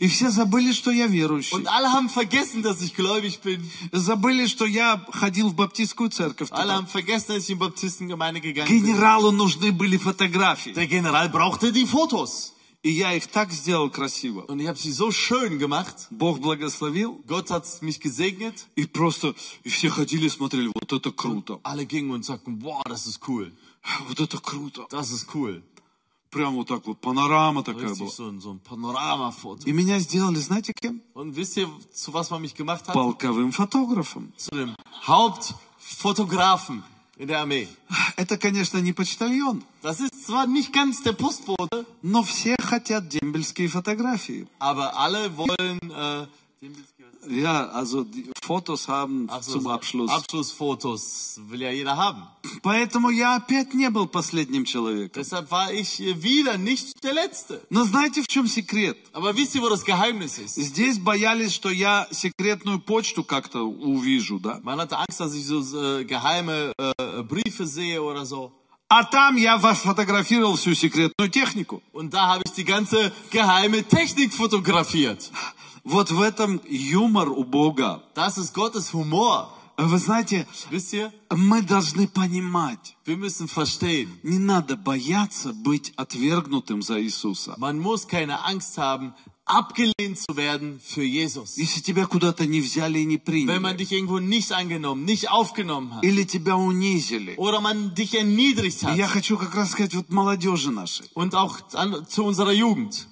[0.00, 1.54] И все забыли, что я верующий.
[1.54, 3.60] Und alle haben vergessen, dass ich gläubig bin.
[3.92, 6.48] Забыли, что я ходил в баптистскую церковь.
[6.50, 8.82] Alle haben vergessen, dass ich in Baptistengemeinde gegangen bin.
[8.82, 10.72] Генералу нужны были фотографии.
[10.72, 12.52] Der General brauchte die Fotos.
[12.82, 14.42] И я их так сделал красиво.
[14.42, 16.06] Und ich habe sie so schön gemacht.
[16.10, 17.22] Бог благословил.
[17.26, 18.66] Gott hat mich gesegnet.
[18.76, 19.34] И просто
[19.64, 21.60] и все ходили смотрели, вот это круто.
[21.62, 23.50] Alle gingen und sagten, boah, das ist cool.
[24.08, 24.86] Вот это круто.
[24.90, 25.62] Das ist cool.
[26.34, 28.10] Прям вот так вот, панорама такая Richtig была.
[28.10, 29.64] so so ein Panoramafoto.
[29.68, 31.00] И меня сделали, знаете кем?
[31.14, 32.92] Und wisst ihr, zu was man mich gemacht hat?
[32.94, 34.32] Полковым фотографом.
[34.36, 34.74] Zu dem
[35.06, 36.82] Hauptfotografen
[37.16, 37.68] in der Armee.
[38.16, 43.68] Это, конечно, не почтальон, Das ist zwar nicht ganz der Postbote, но все хотят дембельские
[43.68, 44.48] фотографии.
[44.58, 46.26] aber alle wollen äh,
[47.28, 48.06] Ja, also
[48.44, 50.10] Fotos haben ach so, zum Abschluss.
[50.10, 52.22] Abschlussfotos will ja jeder haben.
[52.62, 55.22] Поэтому я опять не был последним человеком.
[55.22, 57.62] Deshalb war ich äh, wieder nicht der Letzte.
[57.70, 58.98] Но знаете, в чем секрет?
[59.12, 60.56] Aber wisst ihr, wo das Geheimnis ist?
[60.56, 64.60] Здесь боялись, что я секретную почту как-то увижу, да?
[64.62, 68.52] Man hatte Angst, dass ich so äh, geheime äh, Briefe sehe oder so.
[68.90, 71.82] А там я фотографировал всю секретную технику.
[71.92, 75.30] Und da habe ich die ganze geheime Technik fotografiert.
[75.84, 78.02] Вот в этом юмор у Бога.
[78.14, 79.48] Das ist Gottes Humor.
[79.76, 80.46] Вы знаете,
[80.92, 81.10] ihr?
[81.34, 87.54] мы должны понимать, Wir müssen verstehen, не надо бояться быть отвергнутым за Иисуса.
[87.58, 89.12] man muss keine Angst haben,
[89.44, 91.58] abgelehnt zu werden für Jesus.
[91.58, 95.28] Если тебя куда-то не взяли и не Wenn man приняли, dich irgendwo nicht angenommen, nicht
[95.30, 97.34] aufgenommen hat или тебя унизили.
[97.36, 101.10] oder man dich erniedrigt hat я хочу как раз сказать вот молодежи нашей.
[101.14, 103.08] und auch an, zu unserer Jugend.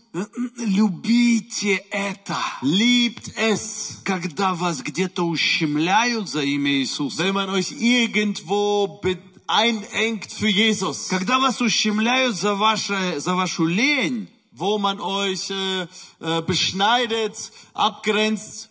[0.59, 7.22] Любите это, Liebt es, когда вас где-то ущемляют за имя Иисуса.
[7.22, 9.01] wenn man euch irgendwo
[9.46, 15.87] einengt für Jesus, Когда вас ущемляют за, ваше, за вашу лень, wo man euch äh,
[16.20, 18.68] äh, beschneidet, abgrenzt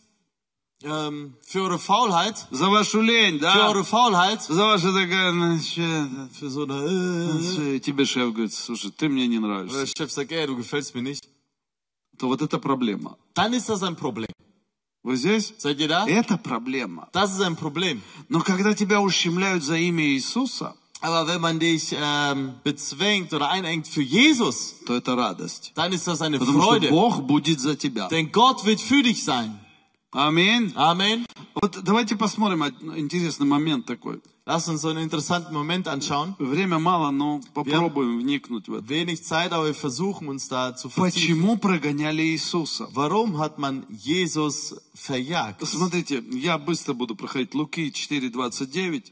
[0.83, 3.69] ähm, für eure Faulheit, за вашу лень, für да?
[3.69, 8.91] eure Faulheit, За вашу такая, ну, für so eine, äh, ну, тебе шеф говорит, слушай,
[8.91, 9.79] ты мне не нравишься.
[9.79, 11.27] der Chef sagt, ey, du gefällst mir nicht,
[12.21, 13.17] То вот это проблема.
[13.33, 14.29] dann ist das ein Problem.
[15.03, 15.55] Вы здесь?
[15.57, 16.05] Seid ihr da?
[16.07, 17.09] Это проблема.
[17.11, 18.01] Das ist ein Problem.
[18.29, 23.87] Но когда тебя ущемляют за имя Иисуса, Aber wenn man dich ähm, bezwängt oder einengt
[23.87, 25.71] für Jesus, то это радость.
[25.73, 26.89] dann ist das eine Потому что Freude.
[26.89, 28.07] Бог будет за тебя.
[28.09, 29.57] Denn Gott wird für dich sein.
[30.11, 30.71] Аминь.
[30.75, 31.25] Amen.
[31.55, 32.63] Вот давайте посмотрим
[32.95, 34.21] интересный момент такой.
[34.43, 36.35] Lass uns so einen interessanten Moment anschauen.
[36.39, 38.87] Время мало, но попробуем вникнуть в это.
[38.89, 40.89] Wenig Zeit, aber wir versuchen uns da zu.
[40.89, 42.89] Почему прогоняли Иисуса?
[42.93, 45.63] Warum hat man Jesus verjagt?
[45.65, 47.53] Смотрите, я быстро буду проходить.
[47.53, 49.03] Луки 4.29.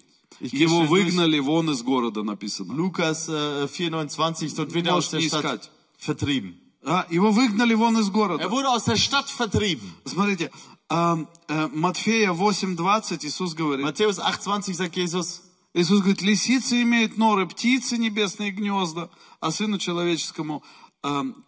[0.42, 2.74] Ich Его выгнали вон из города, написано.
[2.74, 5.72] Lukas äh, 4,29, dort wird er aus Можешь der не Stadt искать.
[6.00, 6.56] vertrieben.
[6.82, 8.50] А, его выгнали вон из Er города.
[8.50, 9.94] wurde aus der Stadt vertrieben.
[10.06, 13.86] Смотрите, а, а, Матфея 8.20 Иисус говорит.
[13.86, 15.42] Matthäus 8,20 sagt Jesus,
[15.74, 20.64] Иисус говорит, лисицы имеют норы, птицы небесные гнезда, а сыну человеческому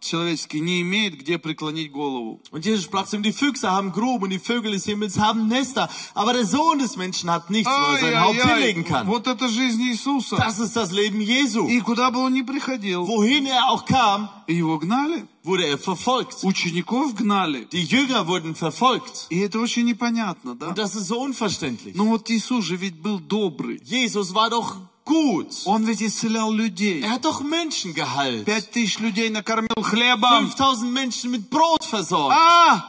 [0.01, 2.41] человеческий не имеет где преклонить голову.
[2.51, 5.47] Und Jesus sprach zu ihm, die Füchse haben Gruben und die Vögel des Himmels haben
[5.47, 9.07] Nester, aber der Sohn des Menschen hat nichts, wo er sein Haupt hinlegen Ай-яй-яй, kann.
[9.07, 10.37] вот это жизнь Иисуса.
[10.37, 11.67] Das ist das Leben Jesu.
[11.67, 16.43] И куда бы он ни приходил, Wohin er auch kam, его гнали, wurde er verfolgt.
[16.43, 17.67] учеников гнали.
[17.71, 19.25] Die Jünger wurden verfolgt.
[19.31, 20.67] И это очень непонятно, да?
[20.67, 21.95] Und das ist so unverständlich.
[21.95, 23.81] Но вот Иисус же ведь был добрый.
[23.83, 25.52] Jesus war doch gut.
[25.66, 27.00] Он ведь исцелял людей.
[27.02, 28.44] Er hat doch Menschen geheilt.
[28.44, 30.50] Пять тысяч людей накормил хлебом.
[30.50, 32.36] 5000 Menschen mit Brot versorgt.
[32.36, 32.88] А!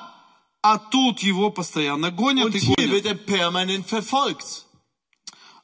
[0.61, 2.91] А тут его постоянно гонят Und и hier гонят.
[2.91, 4.65] wird er permanent verfolgt.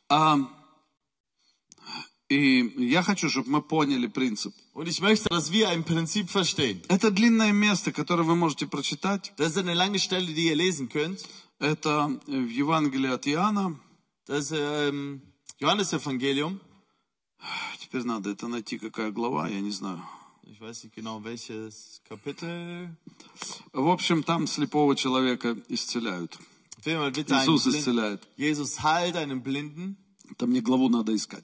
[0.10, 0.40] А,
[2.30, 4.54] и я хочу, чтобы мы поняли принцип.
[4.74, 6.82] Und ich möchte, dass wir ein Prinzip verstehen.
[6.90, 9.34] Это длинное место, которое вы можете прочитать.
[9.38, 11.20] Das ist eine lange Stelle, die ihr lesen könnt.
[11.60, 13.80] Это в Евангелии от Иоанна.
[14.28, 15.29] Das ist
[15.62, 16.62] Johannes Evangelium.
[17.82, 20.02] Теперь надо это найти, какая глава, я не знаю.
[20.43, 22.89] Ich weiß nicht genau, welches Kapitel.
[23.74, 26.38] В общем, там слепого человека исцеляют.
[26.86, 28.26] Иисус исцеляет.
[28.38, 29.98] Jesus heilt einen Blinden.
[30.38, 31.43] Там мне главу надо искать.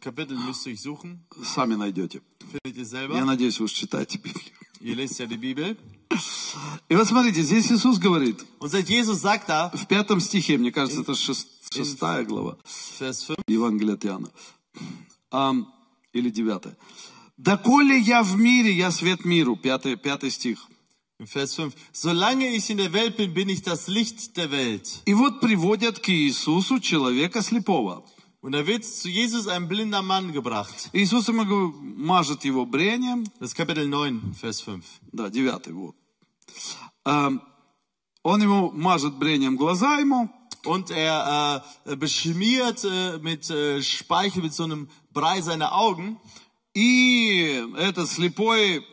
[0.00, 1.20] Kapitel müsst ihr suchen.
[1.42, 2.20] Сами найдете.
[2.40, 3.16] Findet ihr selber.
[3.16, 4.52] Я надеюсь, вы читаете Библию.
[4.80, 5.78] Ihr lest ja die Bibel.
[6.90, 8.44] И вот смотрите, здесь Иисус говорит.
[8.58, 12.56] Und Jesus sagt da, в пятом стихе, мне кажется, это шестой Шестая глава
[13.46, 14.28] Евангелия от Иоанна.
[15.30, 15.54] А,
[16.12, 16.76] или 9.
[17.36, 19.54] «Доколе я в мире, я свет миру».
[19.54, 20.66] 5, 5 стих.
[25.04, 28.02] И вот приводят к Иисусу человека слепого.
[28.42, 30.90] Und da wird zu Jesus ein blinder Mann gebracht.
[30.92, 31.44] Иисус ему
[31.82, 33.26] мажет его брением.
[33.38, 34.82] Das Kapitel 9, Vers 5.
[35.12, 35.94] Да, 9, вот.
[37.04, 40.30] Он ему мажет брением глаза ему.
[40.65, 46.17] Und er äh, beschmiert äh, mit äh, Speichel, mit so einem Brei seine Augen.
[46.73, 48.83] и этот слепой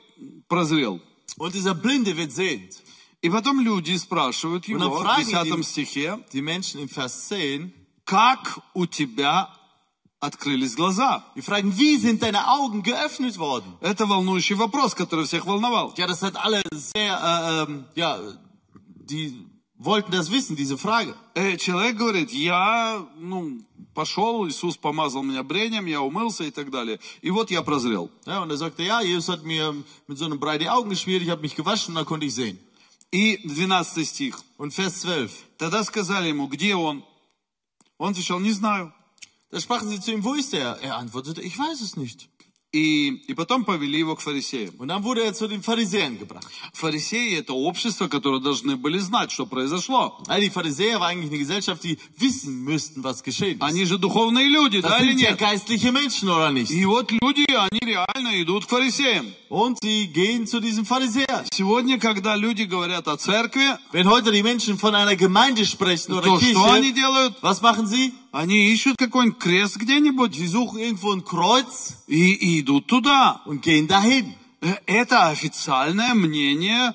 [0.48, 1.00] прозрел.
[1.38, 2.80] Und dieser Blinde wird sehend.
[3.22, 7.28] И потом люди спрашивают его dann в fragen 10 ihn- стихе, Die Menschen im Vers
[7.28, 7.72] 10,
[8.04, 9.48] как у тебя
[10.20, 11.24] открылись глаза?
[11.36, 13.76] die fragen, wie sind deine Augen geöffnet worden?
[13.80, 15.94] Это волнующий вопрос, который всех волновал.
[15.96, 18.18] Ja, das hat alle sehr, äh, ähm, ja,
[18.76, 19.46] die
[19.78, 21.14] wollten das wissen, diese Frage.
[21.34, 23.60] Э, человек говорит, я ну,
[23.94, 27.00] пошел, Иисус помазал меня брением, я умылся и так далее.
[27.20, 28.10] И вот я прозрел.
[28.26, 29.74] Ja, und er sagte, ja, Jesus hat mir
[30.06, 32.34] mit so einem Brei die Augen geschmiert, ich habe mich gewaschen und dann konnte ich
[32.34, 32.58] sehen.
[33.12, 34.38] И 12 стих.
[34.56, 37.04] Und Vers 12, Тогда сказали ему, где он?
[37.98, 38.92] Он отвечал, не знаю.
[39.52, 40.78] da sprachen sie zu ihm, wo ist er?
[40.80, 42.28] Er antwortete, ich weiß es nicht.
[42.73, 44.73] И, и потом повели его к фарисеям.
[44.77, 46.45] Und dann wurde er zu den Pharisäern gebracht.
[46.73, 50.21] Фарисеи– это общество, которое должны были знать, что произошло.
[50.27, 53.63] Ja, die Pharisäer war eigentlich eine Gesellschaft, die wissen müssten, was geschehen ist.
[53.63, 55.39] Они же духовные люди, Das да или ja нет?
[55.39, 56.69] geistliche Menschen, oder nicht?
[56.69, 59.33] И вот люди, они реально идут к фарисеям.
[59.49, 61.45] Und sie gehen zu diesen Pharisäern.
[61.53, 66.23] Сегодня, когда люди говорят о церкви, Wenn heute die Menschen von einer Gemeinde sprechen oder
[66.23, 67.41] то что они делают?
[67.41, 68.13] was machen sie?
[68.37, 73.41] Они ищут какой-нибудь крест где-нибудь Sie suchen irgendwo ein Kreuz и, и идут туда.
[73.47, 74.35] und gehen dahin.
[74.85, 76.93] Это официальное мнение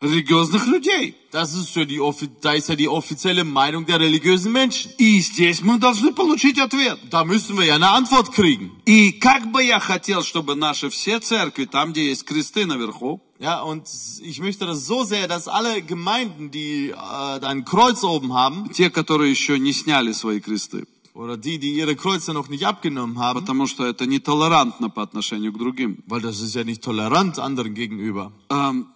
[0.00, 1.16] религиозных людей.
[1.32, 2.00] Das ist ja die,
[2.40, 4.90] da ist ja die offizielle Meinung der religiösen Menschen.
[4.96, 6.98] И здесь мы должны получить ответ.
[7.10, 8.70] Da müssen wir ja eine Antwort kriegen.
[8.86, 13.61] И как бы я хотел, чтобы наши все церкви, там, где есть кресты наверху, Ja,
[13.61, 13.87] und
[14.21, 18.71] ich möchte das so sehr, dass alle Gemeinden, die äh, da ein Kreuz oben haben,
[18.71, 23.19] те, которые еще не сняли свои кресты, oder die, die ihre Kreuze noch nicht abgenommen
[23.19, 27.39] haben, потому что это нетолерантно по отношению к другим, weil das ist ja nicht tolerant
[27.39, 28.31] anderen gegenüber.
[28.49, 28.87] Эм,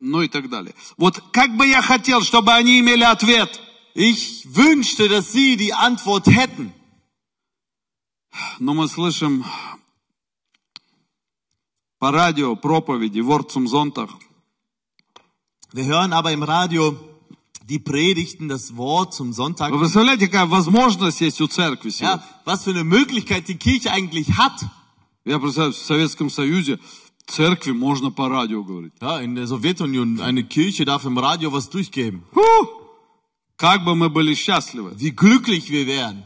[0.00, 0.74] ну и так далее.
[0.96, 3.60] Вот как бы я хотел, чтобы они имели ответ.
[3.94, 6.72] Ich wünschte, dass sie die Antwort hätten.
[8.58, 9.44] Но мы слышим
[11.99, 14.09] по радио проповеди в Ортсумзонтах,
[15.73, 16.97] Wir hören aber im Radio
[17.67, 19.71] die Predigten, das Wort zum Sonntag.
[19.71, 22.21] Вы представляете, какая возможность есть у церкви сегодня?
[22.21, 24.65] Ja, was für eine Möglichkeit die Kirche eigentlich hat.
[25.25, 26.79] Я представляю, в Советском Союзе
[27.27, 28.93] церкви можно по радио говорить.
[29.01, 32.23] Ja, in der Sowjetunion, eine Kirche darf im Radio was durchgeben.
[33.57, 34.93] Как бы мы были счастливы.
[34.97, 36.23] Wie glücklich wir wären.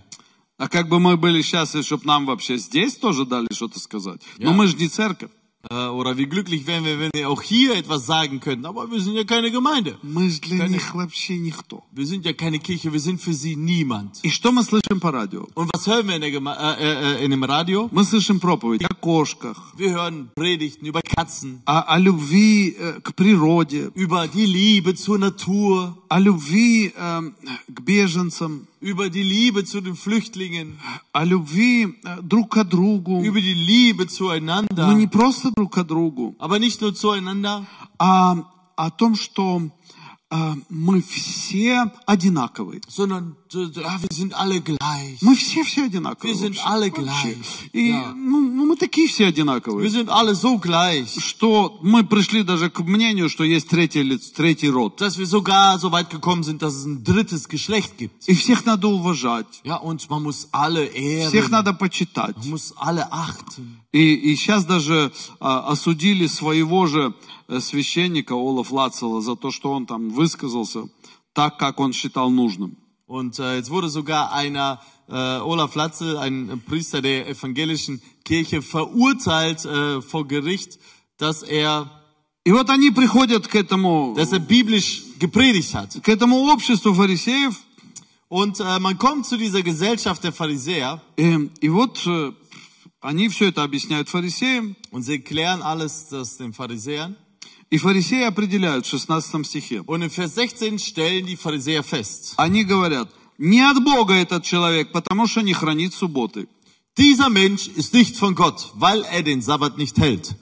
[0.58, 4.22] А как бы мы были счастливы, чтобы нам вообще здесь тоже дали что-то сказать.
[4.38, 5.32] Но мы же не церковь.
[5.71, 8.67] Äh, Oder wie glücklich wären wir, wenn wir auch hier etwas sagen könnten.
[8.67, 9.97] Aber wir sind ja keine Gemeinde.
[10.03, 11.83] Мы же для них вообще никто.
[11.93, 14.21] Wir sind ja keine Kirche, wir sind für sie niemand.
[14.23, 15.49] И что мы слышим по радио?
[15.55, 17.89] Und was hören wir in, der Geme äh, äh, in dem Radio?
[17.93, 23.15] Мы слышим проповедь о кошках, Wir hören Predigten über Katzen, о, о любви э, к
[23.15, 27.23] природе, über die Liebe zur Natur, о любви э,
[27.75, 30.79] к беженцам, über die Liebe zu den Flüchtlingen,
[31.13, 33.23] о любви э, друг к другу.
[33.23, 34.95] über die Liebe Но zueinander.
[34.95, 37.67] не просто друг к другу, Aber nicht nur zueinander,
[37.99, 38.37] а
[38.77, 39.71] о том, что
[40.31, 42.81] э, мы все одинаковые.
[42.89, 45.18] sondern ja, wir sind alle gleich.
[45.22, 46.34] Мы все все одинаковые.
[46.34, 47.02] Wir sind вообще, alle вообще.
[47.02, 47.70] gleich.
[47.74, 48.14] И Да.
[48.16, 52.70] ну, ну, мы такие все Wir одинаковые, sind alle so gleich, что мы пришли даже
[52.70, 55.00] к мнению, что есть третий, лиц- третий род.
[55.02, 58.28] dass wir sogar so weit gekommen sind, dass es ein drittes Geschlecht gibt.
[58.28, 62.36] И всех надо уважать, Ja, und man muss alle всех ehren, надо почитать.
[62.38, 63.78] man muss alle achten.
[63.92, 67.16] И, и сейчас даже а, осудили своего же
[67.48, 70.84] э, священника Олаф Лацела за то, что он там высказался
[71.34, 72.78] так, как он считал нужным.
[73.09, 79.65] Und äh, jetzt wurde sogar einer, äh, Olaf Latze, ein Priester der evangelischen Kirche, verurteilt
[79.65, 80.79] äh, vor Gericht,
[81.19, 81.91] dass er,
[82.47, 86.03] И вот они приходят к этому, dass er biblisch gepredigt hat.
[86.03, 87.55] к этому обществу фарисеев,
[88.29, 92.33] Und äh, man kommt zu dieser Gesellschaft der Pharisäer и, и вот э,
[93.01, 97.17] они все это объясняют фарисеям, und sie klären alles das den Pharisäern.
[97.72, 99.82] И фарисеи определяют в 16 стихе.
[99.82, 104.92] Und in Vers 16 stellen die Pharisäer fest, Они говорят, не от Бога этот человек,
[104.92, 106.48] потому что не хранит субботы.
[106.98, 110.36] dieser Mensch ist nicht von Gott, weil er den Sabbat nicht hält.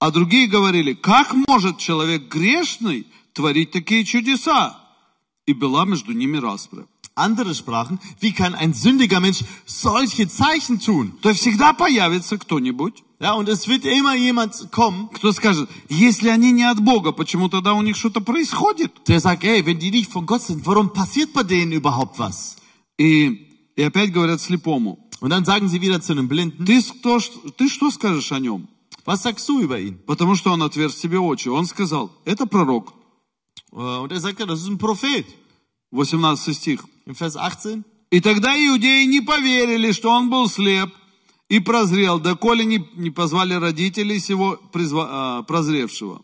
[0.00, 4.76] А другие говорили, как может человек грешный творить такие чудеса?
[5.46, 6.86] И была между ними распря.
[7.14, 11.18] Andere sprachen, wie kann ein sündiger Mensch solche Zeichen tun?
[11.20, 16.52] То всегда появится кто-нибудь, Ja, und es wird immer jemand kommen, кто скажет, если они
[16.52, 18.92] не от Бога, почему тогда у них что-то происходит?
[19.06, 22.56] der sagt, ey, wenn die nicht von Gott sind, warum passiert bei denen überhaupt was?
[22.98, 23.46] И,
[23.76, 27.18] и опять говорят слепому, Und dann sagen sie wieder zu einem Blinden, ты, кто,
[27.58, 28.68] ты что скажешь о нем?
[29.04, 29.98] was sagst du über ihn?
[30.06, 31.48] Потому что он отверз тебе очи.
[31.48, 32.94] Он сказал, это пророк.
[33.72, 35.26] Äh, Und er sagt, ja, das ist ein Prophet.
[35.92, 36.84] 18 стих.
[37.04, 37.84] In Vers 18.
[38.12, 40.90] И тогда иудеи не поверили, что он был слеп
[41.49, 46.21] и прозрел, доколе не, не позвали родителей сего призва- а, прозревшего.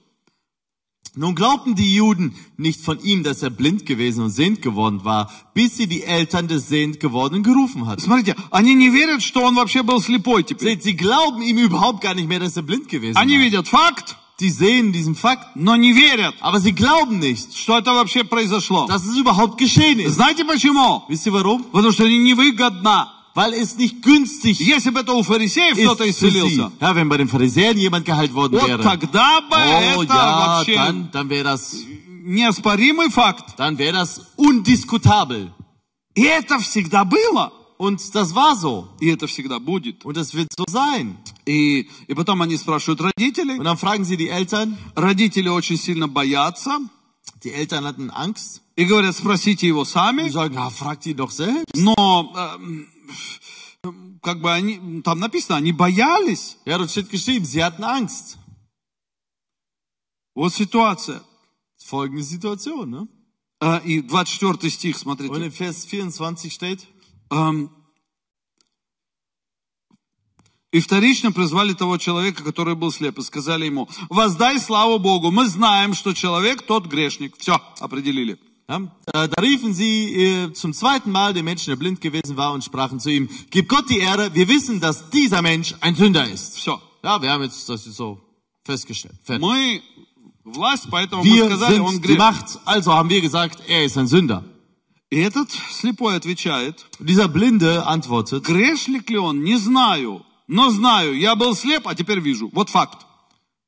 [1.14, 5.30] Nun glaubten die Juden nicht von ihm, dass er blind gewesen und sehend geworden war,
[5.54, 8.00] bis sie die Eltern des sehend gewordenen gerufen hatten.
[8.02, 10.70] Смотрите, они не верят, что он вообще был слепой теперь.
[10.70, 13.42] Seht, sie glauben ihm überhaupt gar nicht mehr, dass er blind gewesen Они war.
[13.44, 17.94] видят факт, Die sehen diesen Fakt, но не верят, aber sie glauben nicht, что это
[17.94, 18.88] вообще произошло.
[18.88, 20.16] dass es überhaupt geschehen ist.
[20.16, 21.04] Знаете почему?
[21.10, 21.64] Wisst ihr warum?
[21.72, 23.10] Потому что это невыгодно.
[23.36, 26.40] Weil es nicht günstig Если бы это у фарисеев кто-то ist für sie.
[26.40, 28.84] исцелился, Ja, wenn bei den Pharisäern jemand geheilt worden вот wäre.
[28.84, 31.78] тогда бы Oh это ja, вообще dann, dann wäre das,
[32.24, 33.54] неоспоримый факт.
[33.58, 35.52] dann wäre das undiskutabel.
[36.16, 37.52] И это всегда было.
[37.78, 38.90] Und das war so.
[39.00, 40.04] И это всегда будет.
[40.06, 41.18] Und das wird so sein.
[41.48, 43.58] И, и потом они спрашивают родителей.
[43.58, 44.78] Und dann fragen sie die Eltern.
[44.96, 46.80] Родители очень сильно боятся.
[47.44, 48.62] Die Eltern hatten Angst.
[48.76, 50.30] И говорят, sпросите его Die сами.
[50.30, 51.76] sagen, ja, fragt ihn doch selbst.
[51.76, 52.88] Но эм,
[54.23, 56.57] как бы они, там написано, они боялись.
[56.65, 58.39] Ja, dort steht geschrieben, sie hatten Angst.
[60.35, 61.23] Вот ситуация.
[61.79, 63.09] Folgende Situation, ne?
[63.85, 65.47] И 24 стих, Und смотрите.
[65.47, 66.87] in Vers 24 steht,
[70.73, 75.47] И вторично призвали того человека, который был слеп, и сказали ему, воздай славу Богу, мы
[75.49, 77.39] знаем, что человек тот грешник.
[77.39, 78.39] Все, определили.
[78.70, 78.78] ja,
[79.14, 82.64] äh, da riefen sie äh, zum zweiten Mal den Menschen, der blind gewesen war, und
[82.64, 86.58] sprachen zu ihm, gib Gott die Ehre, wir wissen, dass dieser Mensch ein Sünder ist.
[86.58, 86.82] Все.
[87.04, 88.20] Ja, wir haben jetzt das ist so
[88.64, 89.16] festgestellt.
[89.24, 89.46] Fertig.
[89.46, 89.82] Мы
[90.44, 92.20] власть, поэтому мы Wir сказали, он sind die грешник.
[92.20, 94.44] Macht, also haben wir gesagt, er ist ein Sünder.
[95.10, 101.18] И этот слепой отвечает, Und dieser Blinde antwortet, грешник ли он, не знаю, но знаю,
[101.18, 102.50] я был слеп, а теперь вижу.
[102.54, 103.06] Вот факт.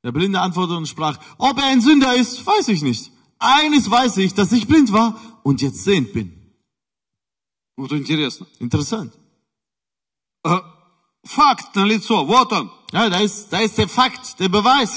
[0.04, 3.10] der Blinde antwortete und sprach, ob er ein Sünder ist, weiß ich nicht.
[3.39, 6.35] Eines weiß ich, dass ich blind war und jetzt sehend bin.
[7.77, 8.45] Вот интересно.
[8.59, 9.13] Interessant.
[10.43, 10.59] Э,
[11.23, 12.71] Факт на лицо, вот он.
[12.91, 14.91] Ja, da ist, da ist der Fakt, der Beweis.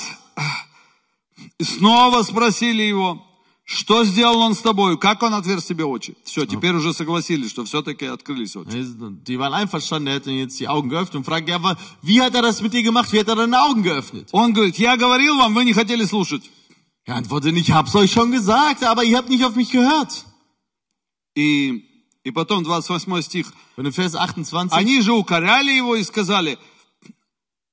[1.59, 3.21] И снова спросили его,
[3.65, 6.17] что сделал он с тобой, как он отверз тебе очи.
[6.25, 8.71] Все, теперь уже согласились, что все-таки открылись очи.
[9.27, 11.61] Die waren einverstanden, er hat jetzt die Augen geöffnet und fragt, ja,
[12.03, 13.13] wie hat er das mit dir gemacht?
[13.13, 14.29] Wie hat er deine Augen geöffnet?
[14.33, 16.51] Он говорит, я говорил вам, вы не хотели слушать.
[17.06, 20.26] Er antwortet, ich hab's euch schon gesagt, aber ihr habt nicht auf mich gehört.
[21.36, 21.84] И,
[22.24, 23.54] и потом 28 стих.
[23.78, 26.58] Und in Vers 28, Они же укоряли его и сказали,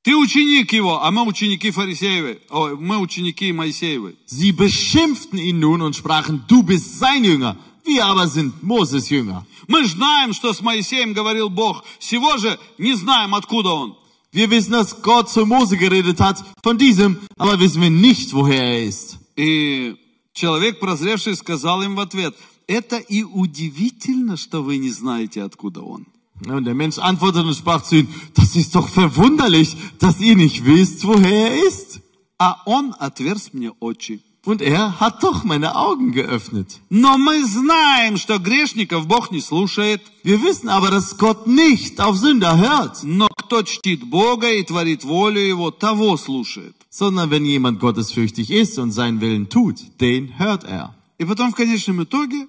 [0.02, 4.16] ты ученик его, а мы ученики фарисеевы, ой, мы ученики Моисеевы.
[4.26, 9.46] sie beschimpften ihn nun und sprachen, du bist sein Jünger, wir aber sind Moses Jünger.
[9.66, 13.96] Мы знаем, что с Моисеем говорил Бог, всего же не знаем, откуда он.
[14.30, 18.62] Wir wissen, dass Gott zu Mose geredet hat, von diesem, aber wissen wir nicht, woher
[18.62, 19.17] er ist.
[19.39, 19.95] И
[20.33, 22.35] человек, прозревший, сказал им в ответ,
[22.67, 26.07] это и удивительно, что вы не знаете, откуда он.
[26.45, 30.65] Und der Mensch antwortete und sprach zu ihnen, das ist doch verwunderlich, dass ihr nicht
[30.65, 32.01] wisst, woher er ist.
[32.37, 34.21] А он отверз мне очи.
[34.46, 36.80] Und er hat doch meine Augen geöffnet.
[36.90, 42.18] Но мы знаем, что грешников Бог не слушает, Wir wissen aber, dass Gott nicht auf
[42.18, 46.74] Sünder hört, но кто чтит Бога и творит волю Его, того слушает.
[46.90, 50.94] sondern wenn jemand gottesfürchtig ist und seinen Willen tut, den hört er.
[51.18, 52.46] И потом в конечном итоге,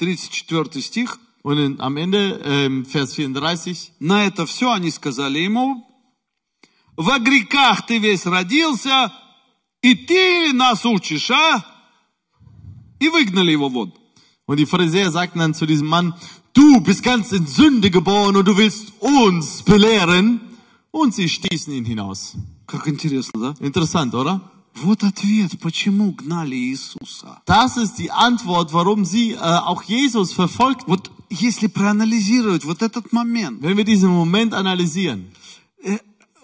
[0.00, 5.86] 34 стих, Und in, am Ende, ähm, Vers 34, на это все они сказали ему,
[6.96, 9.12] во грехах ты весь родился,
[9.82, 11.64] и ты нас учишь, а?
[13.00, 13.92] И выгнали его вон.
[14.46, 16.14] Und die Pharisäer sagten dann zu diesem Mann,
[16.54, 20.40] du bist ganz in Sünde geboren und du willst uns belehren.
[20.90, 22.34] Und sie stießen ihn hinaus.
[22.66, 23.54] Как интересно, да?
[23.64, 24.40] Interessant, oder?
[24.74, 27.42] Вот ответ, почему гнали Иисуса.
[27.46, 30.86] Das ist die Antwort, warum sie äh, auch Jesus verfolgt.
[30.86, 35.26] Вот если проанализировать вот этот момент, Wenn wir diesen Moment analysieren,
[35.82, 35.98] э,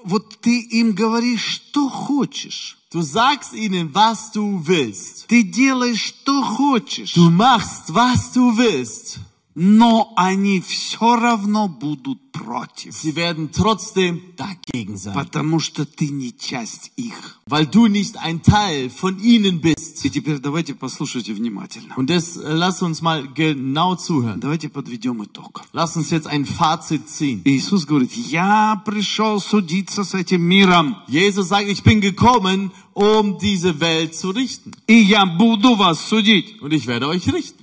[0.04, 2.77] вот ты им говоришь, что хочешь.
[2.92, 5.26] du sagst ihnen, was du willst.
[5.28, 7.12] Ты делаешь, что хочешь.
[7.14, 9.18] Du machst, was du willst.
[9.56, 12.92] Но они все равно будут против.
[12.92, 17.38] Sie werden trotzdem dagegen sein, Потому что ты не часть их.
[17.46, 20.04] weil du nicht ein Teil von ihnen bist.
[20.04, 21.94] И теперь давайте послушайте внимательно.
[21.96, 24.40] Und das äh, lass uns mal genau zuhören.
[24.40, 25.62] Давайте подведем итог.
[25.72, 27.40] Lass uns jetzt ein Fazit ziehen.
[27.44, 33.78] Иисус говорит, я пришел судиться с этим миром, Jesus sagt, ich bin gekommen, um diese
[33.78, 34.72] Welt zu richten.
[34.88, 36.60] и я буду вас судить.
[36.60, 37.62] Und ich werde euch richten.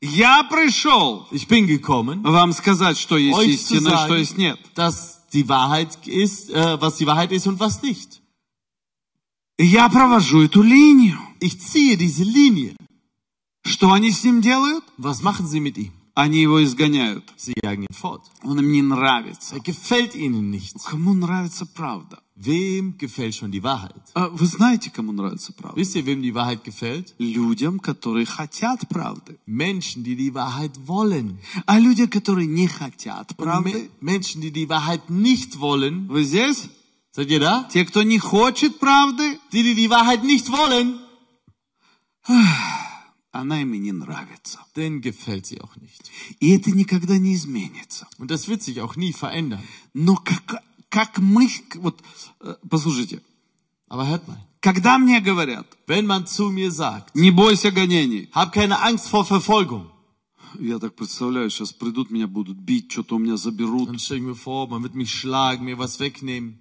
[0.00, 4.18] Я пришел Ich bin gekommen, вам сказать, что есть euch zu истина, и что sagen,
[4.18, 4.58] есть нет.
[4.74, 8.20] dass die Wahrheit ist, äh, was die Wahrheit ist und was nicht.
[9.58, 11.18] Я провожу эту линию.
[11.40, 12.74] Ich ziehe diese Linie.
[13.62, 14.84] Что они с ним делают?
[14.96, 15.92] Was machen sie mit ihm?
[16.14, 17.24] Они его изгоняют.
[17.36, 18.22] Sie jagen ihn fort.
[18.42, 19.56] Он им не нравится.
[19.56, 20.76] Er gefällt ihnen nicht.
[20.84, 22.20] Кому нравится правда?
[22.36, 23.94] Wem gefällt schon die Wahrheit?
[24.14, 25.76] А Вы знаете, кому нравится правда?
[25.78, 27.14] Wisst ihr, wem die Wahrheit gefällt?
[27.18, 29.38] Людям, которые хотят правды.
[29.46, 31.38] Menschen, die die Wahrheit wollen.
[31.66, 36.08] А люди, которые не хотят Me правды, Menschen, die die Wahrheit nicht wollen.
[36.08, 36.68] вы здесь?
[37.12, 37.68] Seid ihr da?
[37.72, 40.98] Те, кто не хочет правды, Die, die die Wahrheit nicht wollen,
[43.32, 44.58] она им и не нравится.
[44.76, 46.10] denen gefällt sie auch nicht.
[46.40, 48.06] И это никогда не изменится.
[48.18, 49.60] Und das wird sich auch nie verändern.
[49.94, 50.62] Но как,
[50.95, 51.49] как мы...
[51.75, 52.01] Вот,
[52.39, 53.21] э, послушайте,
[53.89, 54.37] Aber hört mal.
[54.61, 59.25] когда мне говорят, Wenn man zu mir sagt, не бойся гонений, hab keine Angst vor
[59.25, 59.87] Verfolgung,
[60.57, 63.89] я так представляю, сейчас придут, меня будут бить, что-то у меня заберут.
[63.89, 66.59] dann stell ich mir vor, man wird mich schlagen, mir was wegnehmen.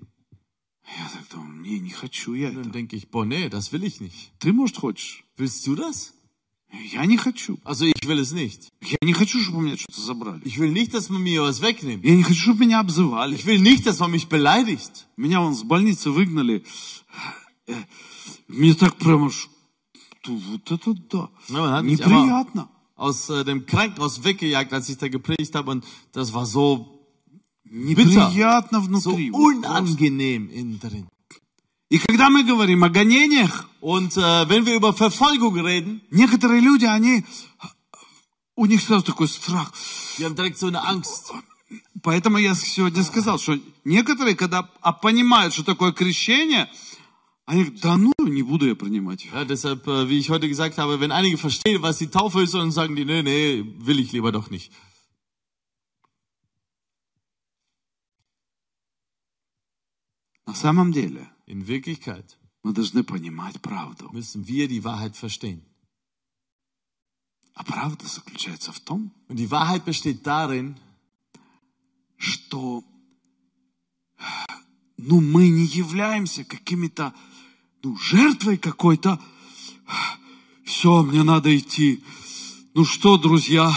[0.99, 2.71] Я так думаю, не, не хочу я Dann это.
[2.73, 4.33] denke ich, boah, nee, das will ich nicht.
[4.41, 5.25] Ты, может, хочешь?
[5.37, 6.13] Willst du das?
[6.74, 7.58] Я не хочу.
[7.64, 8.70] Also ich will es nicht.
[8.82, 10.42] Я не хочу, чтобы у меня что-то забрали.
[10.46, 12.04] Ich will nicht, dass man mir was wegnimmt.
[12.06, 13.36] Я не хочу, чтобы меня обзывали.
[13.36, 15.08] Ich will nicht, dass man mich beleidigt.
[15.18, 16.64] Меня вон с больницы выгнали.
[17.68, 17.74] Э,
[18.48, 19.50] Мне так прямо аж...
[20.24, 21.30] ту- Вот это да.
[21.50, 22.70] Ja, man hat mich Неприятно.
[22.96, 27.00] Aus äh, dem Krankenhaus weggejagt, als ich da gepredigt habe und das war so,
[27.66, 29.32] Неприятно so внутри.
[29.32, 29.70] Вот просто.
[29.70, 31.08] unangenehm innen drin.
[31.91, 36.87] И когда мы говорим о гонениях, Und äh, wenn wir über Verfolgung reden, некоторые люди,
[36.87, 37.23] они...
[38.57, 39.75] У них сразу такой страх.
[40.17, 41.35] wir haben direkt so eine Angst.
[42.03, 46.71] Поэтому я сегодня сказал, что некоторые, когда а, понимают, что такое крещение,
[47.45, 49.27] они говорят, да ну, не буду я принимать.
[49.27, 52.55] Ja, deshalb, äh, wie ich heute gesagt habe, wenn einige verstehen, was die Taufe ist,
[52.55, 54.73] dann sagen die, nee, nee, will ich lieber doch nicht.
[60.47, 64.11] На самом деле, In Wirklichkeit мы должны понимать правду.
[64.13, 65.63] müssen wir die Wahrheit verstehen.
[67.55, 70.77] А правда заключается в том, Und die Wahrheit besteht darin,
[72.17, 72.83] что
[74.97, 77.15] ну, мы не являемся какими-то
[77.83, 79.21] ну, жертвой какой-то.
[80.65, 82.03] Все, мне надо идти.
[82.73, 83.71] Ну что, друзья,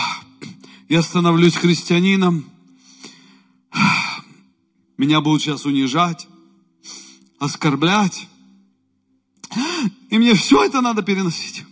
[0.87, 2.45] я становлюсь христианином.
[4.97, 6.27] Меня будут сейчас унижать,
[7.38, 8.28] оскорблять.
[10.10, 11.64] И мне все это надо переносить.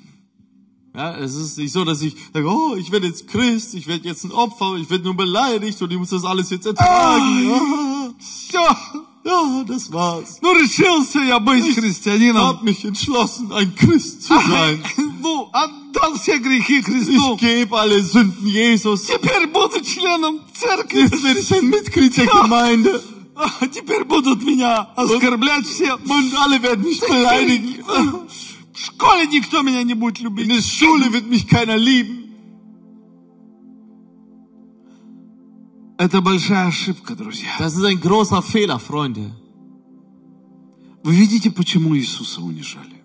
[0.92, 4.08] ja, es ist nicht so, dass ich sage, oh, ich werde jetzt Christ, ich werde
[4.08, 7.48] jetzt ein Opfer, ich werde nur beleidigt und ich muss das alles jetzt ertragen.
[7.48, 8.76] Ja, Все.
[9.24, 10.40] ja das war's.
[10.42, 12.42] Ну, решился я быть Ich христианином.
[12.44, 14.82] habe mich entschlossen, ein Christ zu sein.
[15.22, 17.34] Ну, отдал все грехи Христу.
[17.34, 19.02] Ich gebe alle Sünden Jesus.
[19.06, 21.02] Теперь буду членом церкви.
[21.02, 23.02] Jetzt werde ich ein Mitglied der Gemeinde.
[23.35, 25.95] А Теперь будут меня оскорблять все.
[25.95, 27.83] Alle werden mich beleidigen.
[28.73, 30.47] В школе никто меня не будет In любить.
[30.49, 32.23] der Schule wird mich keiner lieben.
[35.97, 37.49] Это большая ошибка, друзья.
[37.57, 39.31] Das ist ein großer Fehler, Freunde.
[41.03, 42.95] Вы видите, почему Иисуса унижали?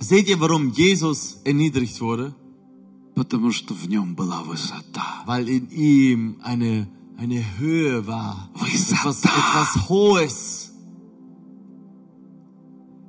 [0.00, 2.34] Seht ihr, warum Jesus erniedrigt wurde?
[3.14, 5.22] Потому что в нем была высота.
[5.26, 6.86] Weil in ihm eine,
[7.17, 8.49] eine Höhe war.
[8.55, 10.57] Etwas, etwas Hohes.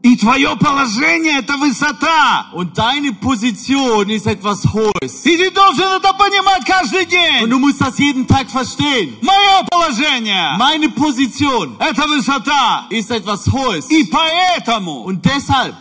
[0.04, 2.46] И твое положение – это высота.
[2.54, 5.24] Und deine Position ist etwas Hohes.
[5.24, 7.48] И ты должен это понимать каждый Und день.
[7.50, 9.16] du musst das jeden Tag verstehen.
[9.22, 12.86] Мое положение Meine Position – это высота.
[12.90, 13.88] ist etwas Hohes.
[13.90, 15.76] И поэтому, Und deshalb,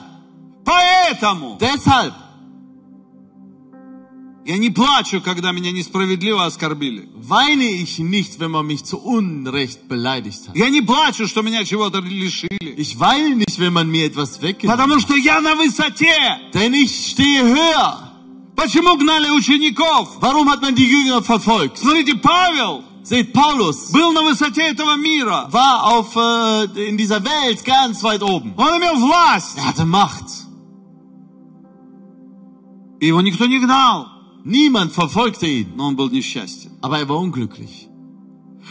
[0.63, 2.13] поэтому deshalb
[4.46, 7.08] Я не плачу, когда меня несправедливо оскорбили.
[7.16, 10.56] weine ich nicht, wenn man mich zu Unrecht beleidigt hat.
[10.56, 12.74] Я не плачу, что меня чего-то лишили.
[12.76, 14.70] Ich weine nicht, wenn man mir etwas weggenommen.
[14.70, 16.38] Потому что я на высоте.
[16.54, 18.02] Denn ich stehe höher.
[18.54, 20.16] Почему гнали учеников?
[20.20, 21.78] Warum hat man die Jünger verfolgt?
[21.78, 25.48] Смотрите, Павел Seht, Paulus был на высоте этого мира.
[25.50, 28.54] war auf, äh, in dieser Welt ganz weit oben.
[28.56, 29.58] Он имел власть.
[29.58, 30.46] Er hatte Macht.
[33.00, 34.15] И его никто не гнал.
[34.45, 36.71] Niemand verfolgte ihn, Но он был несчастен.
[36.81, 37.87] aber er war unglücklich.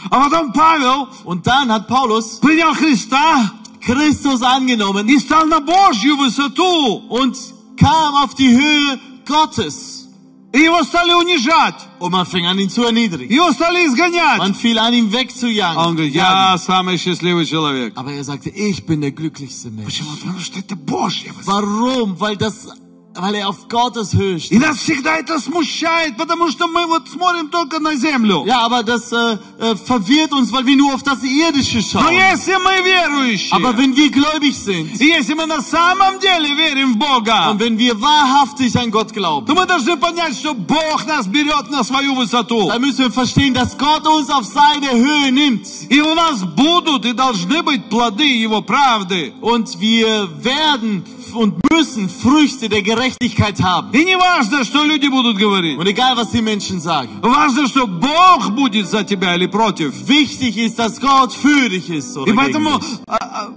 [0.09, 6.17] А потом Павел Und dann hat Paulus принял Христа Christus angenommen и стал на Божью
[6.17, 7.01] высоту.
[7.09, 7.37] und
[7.77, 10.07] kam auf die Höhe Gottes.
[10.53, 11.75] И его стали унижать.
[11.99, 13.31] Und man fing an, ihn zu erniedrigen.
[13.33, 14.37] Его стали изгонять.
[14.37, 15.95] Man fiel an, ihn А он wegzujagen.
[15.95, 16.51] говорит, jagen.
[16.51, 17.93] я самый счастливый человек.
[17.97, 19.85] Aber er sagte, ich bin der glücklichste Mensch.
[19.85, 20.09] Почему?
[20.17, 21.53] Потому что это Божья высота.
[21.61, 22.19] Warum?
[22.19, 22.67] Weil das,
[23.15, 24.59] weil er auf Gottes Höhe И steht.
[24.61, 28.45] нас всегда это смущает, потому что мы вот смотрим только на землю.
[28.47, 32.13] Ja, aber das äh, äh, verwirrt uns, weil wir nur auf das Irdische Но schauen.
[32.13, 36.93] если мы верующие, Aber wenn wir gläubig sind и если мы на самом деле верим
[36.93, 41.05] в Бога, und wenn wir wahrhaftig an Gott glauben, то мы должны понять, что Бог
[41.05, 42.69] нас берет на свою высоту.
[42.69, 45.67] dann müssen wir verstehen, dass Gott uns auf seine Höhe nimmt.
[45.89, 49.33] И у нас будут и должны быть плоды Его правды.
[49.41, 51.03] Und wir werden
[51.35, 53.91] und müssen Früchte der Gerechtigkeit haben.
[53.93, 55.77] И не важно, что люди будут говорить.
[55.77, 57.09] Und egal, was die Menschen sagen.
[57.21, 59.93] Важно, что Бог будет за тебя или против.
[60.07, 62.15] Wichtig ist, dass Gott für dich ist.
[62.15, 62.99] И Oder gegen поэтому dich.
[63.07, 63.53] а, а,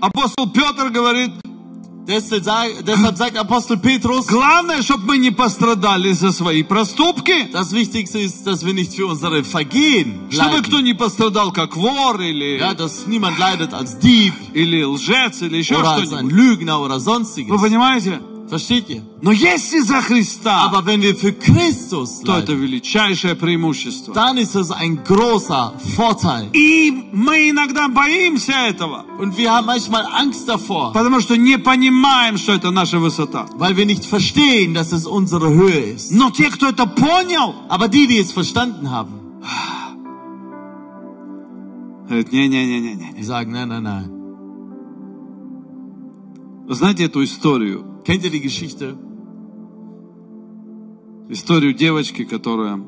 [0.00, 1.32] апостол Петр говорит,
[2.05, 7.49] Deshalb, sag- deshalb sagt Apostel Petrus, главное, чтобы мы не пострадали за свои проступки.
[7.53, 12.19] das Wichtigste ist, dass wir nicht für unsere Vergehen Чтобы кто не пострадал как вор
[12.19, 16.33] или, Ja, dass niemand leidet als Dieb или лжец или еще oder als ein что-нибудь.
[16.33, 18.19] Lügner oder Вы понимаете?
[18.45, 19.01] Versteht ihr?
[19.21, 24.13] Но если за Христа, Aber wenn wir für Christus то это leiden, величайшее преимущество.
[24.13, 26.49] dann ist es ein großer Vorteil.
[26.53, 32.37] И мы иногда боимся этого, Und wir haben manchmal Angst davor, потому что не понимаем,
[32.37, 33.47] что это наша высота.
[33.55, 36.11] weil wir nicht verstehen, dass es unsere Höhe ist.
[36.11, 39.13] Но те, кто это понял, Aber die, die es verstanden haben,
[42.09, 43.13] говорят, не-не-не-не.
[43.17, 44.09] die sagen, nein, nein, nein.
[46.67, 47.85] Вы знаете эту историю?
[48.03, 48.97] Kennt ihr die Geschichte?
[51.29, 52.81] Историю девочки, которая,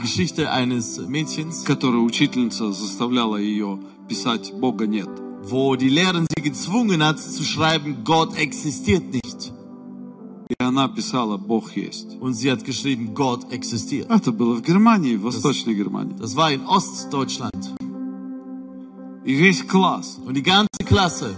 [0.00, 5.08] Geschichte eines Mädchens, которую учительница заставляла ее писать «Бога нет».
[5.44, 9.52] wo die Lehrerin sie gezwungen hat zu schreiben, Gott existiert nicht.
[10.48, 12.16] И она писала «Бог есть».
[12.20, 14.08] Und sie hat geschrieben, Gott existiert.
[14.08, 16.14] Это было в Германии, в Восточной Германии.
[16.16, 17.74] Das war in Ostdeutschland.
[19.24, 21.34] И весь класс, Und die ganze Klasse,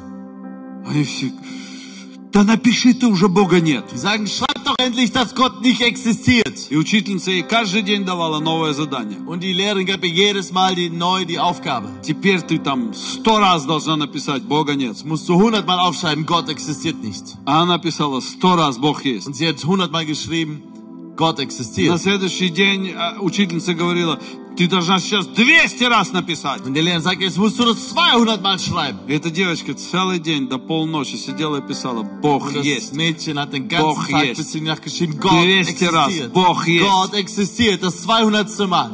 [0.84, 1.32] они все,
[2.34, 3.84] да напиши ты уже Бога нет.
[3.94, 6.66] sagen, schreib doch endlich, dass Gott nicht existiert.
[6.68, 9.20] И учительница ей каждый день давала новое задание.
[9.24, 11.90] Und die Lehrerin gab ihr jedes Mal die, neu die Aufgabe.
[12.02, 15.04] Теперь ты там сто раз должна написать «Бога нет».
[15.04, 17.36] Musst du hundertmal aufschreiben, Gott existiert nicht.
[17.44, 19.28] А она писала сто раз «Бог есть».
[19.28, 20.62] Und sie hat hundertmal geschrieben,
[21.16, 21.98] Gott На existiert.
[21.98, 24.18] следующий день а, учительница говорила,
[24.56, 26.60] ты должна сейчас 200 раз написать.
[26.64, 28.98] Und der Lehrer sagt, jetzt musst du das 200 Mal schreiben.
[29.08, 32.92] И эта девочка целый день до полночи сидела и писала «Бог Und das есть».
[32.94, 34.38] Mädchen hat den Бог ganzen Tag есть.
[34.38, 36.08] bis in die Nacht geschrieben, Gott 200 раз.
[36.08, 36.32] existiert.
[36.32, 36.84] Бог есть.
[36.84, 38.68] Gott existiert, das 200.
[38.68, 38.90] Mal.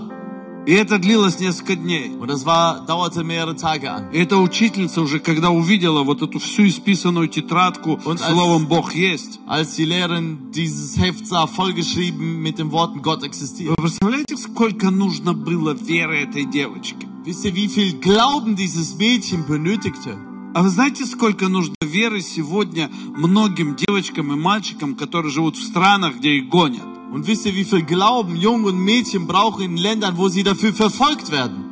[0.66, 2.10] И это длилось несколько дней.
[2.20, 4.10] Und das war, dauerte mehrere Tage an.
[4.12, 8.94] И эта учительница уже, когда увидела вот эту всю исписанную тетрадку Und als- словом «Бог
[8.94, 13.70] есть», Als die Lehrerin dieses Heft sah, vollgeschrieben mit den Worten Gott existiert.
[13.70, 17.06] вы представляете, сколько нужно было веры этой девочки?
[17.24, 20.16] Wisst ihr, wie viel Glauben dieses Mädchen benötigte?
[20.52, 26.16] А вы знаете, сколько нужно веры сегодня многим девочкам и мальчикам, которые живут в странах,
[26.16, 26.82] где их гонят?
[27.12, 30.72] Und wisst ihr, wie viel Glauben Jungen und Mädchen brauchen in Ländern, wo sie dafür
[30.72, 31.70] verfolgt werden?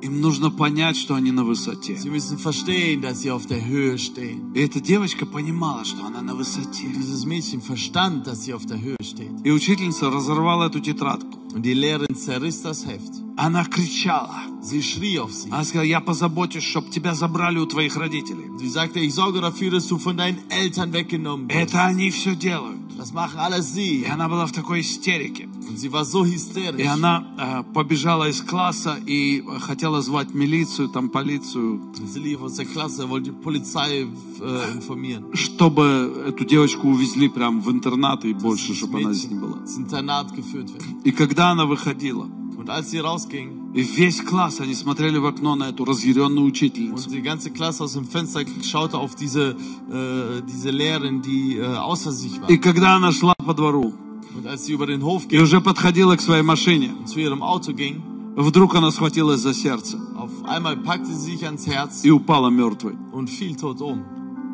[0.00, 1.96] Им нужно понять, что они на высоте.
[1.96, 4.52] Sie müssen verstehen, dass sie auf der Höhe stehen.
[4.54, 6.86] И эта девочка понимала, что она на высоте.
[6.86, 9.32] Dieses Mädchen verstand, dass sie auf der Höhe steht.
[9.42, 11.38] И учительница разорвала эту тетрадку.
[11.52, 13.12] Und die Lehrerin zerriss das Heft.
[13.36, 14.42] Она кричала.
[14.62, 15.50] Sie schrie auf sie.
[15.50, 18.50] Она сказала, я позабочусь, чтобы тебя забрали у твоих родителей.
[18.60, 21.58] Sie sagte, ich sorge dafür, dass du von deinen Eltern weggenommen wirst.
[21.58, 22.78] Это они все делают.
[22.98, 24.06] Das machen alles И sie.
[24.06, 25.48] она была в такой истерике.
[25.76, 31.80] Sie war so И она э, побежала из класса и хотела звать милицию, там полицию,
[31.94, 34.06] Sie lief aus der Klasse, wollte die Polizei
[34.40, 35.24] äh, informieren.
[35.34, 39.58] чтобы эту девочку увезли прям в интернат и больше, чтобы она здесь не была.
[39.58, 40.82] Mädchen ins Internat geführt wird.
[41.04, 42.26] И когда она выходила,
[42.70, 47.08] als sie rausging и весь класс, они смотрели в окно на эту разъяренную учительницу.
[47.08, 49.56] und die ganze Klasse aus dem Fenster schaute auf diese,
[49.90, 52.48] äh, diese Lehrerin, die äh, außer sich war.
[52.50, 53.94] И когда она шла по двору,
[54.34, 57.42] Und als sie über den Hof и ging уже подходила к своей машине, zu ihrem
[57.42, 58.00] Auto ging,
[58.36, 62.96] вдруг она схватилась за сердце auf einmal packte sie sich ans Herz и упала мертвой.
[63.12, 64.02] und fiel tot um.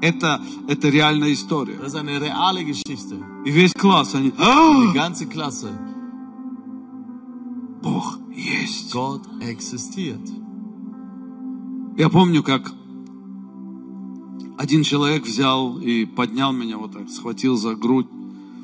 [0.00, 1.76] Это, это реальная история.
[1.80, 3.16] Das ist eine reale Geschichte.
[3.44, 5.70] И весь класс, они, Die «А, ganze Klasse.
[7.84, 8.92] Бог есть.
[8.94, 10.26] Gott existiert.
[11.98, 12.72] Я помню, как
[14.58, 18.06] один человек взял и поднял меня вот так, схватил за грудь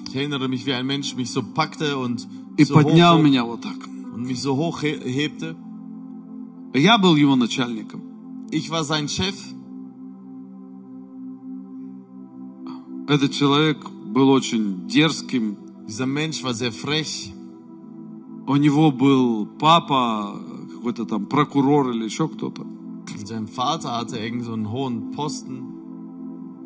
[0.08, 3.44] Ich erinnere mich, wie ein Mensch mich so packte und, и so поднял hoch, меня
[3.44, 3.76] вот так.
[4.14, 5.54] und mich so hoch he- hebte.
[6.74, 8.00] Я был его начальником.
[8.50, 9.36] Ich war sein Chef.
[13.06, 15.56] Этот человек был очень дерзким.
[15.86, 17.32] Dieser Mensch war sehr frech.
[18.46, 20.34] У него был папа,
[20.74, 22.66] какой-то там прокурор или еще кто-то.
[23.24, 25.76] Sein Vater hatte irgend so einen hohen Posten.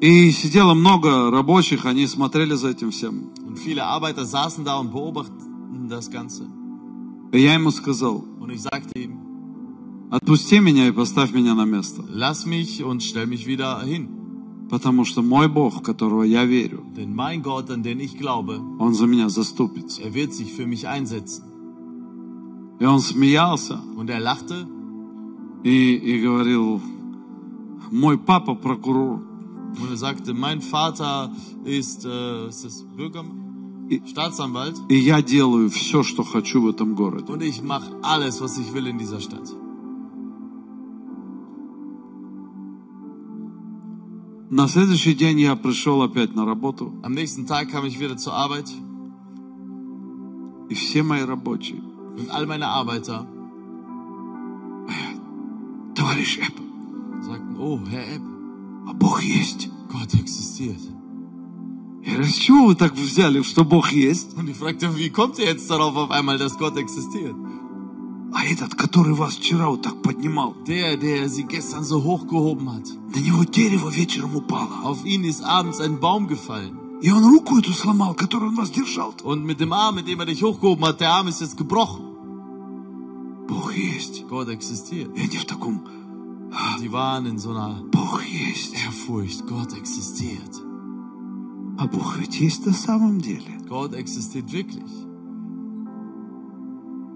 [0.01, 3.31] И сидело много рабочих, они смотрели за этим всем.
[3.47, 6.45] Und viele Arbeiter saßen da und beobachteten das Ganze.
[7.33, 9.19] И я ему сказал, Und ich sagte ihm,
[10.11, 12.05] отпусти меня и поставь меня на место.
[12.09, 14.09] lass mich und stell mich wieder hin.
[14.71, 18.61] Потому что мой Бог, в которого я верю, Denn mein Gott, an den ich glaube,
[18.79, 20.03] Он за меня заступится.
[20.03, 21.45] er wird sich für mich einsetzen.
[22.85, 24.67] И он смеялся Und er lachte
[25.63, 26.83] и, и говорил,
[27.91, 29.23] мой папа прокурор.
[29.81, 31.33] und er sagte, mein Vater
[31.65, 33.25] ist, äh, ist das Bürger,
[34.07, 37.33] Staatsanwalt И я делаю все, что хочу в этом городе.
[37.33, 39.49] und ich mache alles, was ich will in dieser Stadt.
[44.51, 48.35] На следующий день я пришел опять на работу, Am nächsten Tag kam ich wieder zur
[48.35, 48.71] Arbeit
[50.69, 51.81] и все мои рабочие,
[52.18, 53.26] und all meine Arbeiter
[55.96, 56.54] товарищ Эп,
[57.22, 58.22] sagten, oh, Herr Epp,
[58.88, 59.70] а Бог есть.
[59.92, 60.80] Gott existiert.
[62.04, 64.36] Я говорю, с чего вы так взяли, что Бог есть?
[64.38, 67.36] Und ich fragte, wie kommt ihr jetzt darauf auf einmal, dass Gott existiert?
[68.32, 72.88] А этот, который вас вчера вот так поднимал, Der, der sie gestern so hochgehoben hat.
[73.16, 74.84] на него дерево вечером упало.
[74.84, 76.78] Auf ihn ist abends ein Baum gefallen.
[77.04, 79.14] И он руку эту сломал, которую он вас держал.
[79.24, 82.06] Und mit dem Arm, mit dem er dich hochgehoben hat, der Arm ist jetzt gebrochen.
[83.48, 84.28] Бог есть.
[84.30, 85.16] Gott existiert.
[85.16, 85.82] И они в таком,
[86.52, 88.76] Und sie waren in so einer Бог есть.
[88.76, 89.48] Ehrfurcht.
[89.48, 90.62] Gott existiert.
[91.78, 93.58] А Бог ведь есть на самом деле.
[93.70, 94.92] Gott existiert wirklich.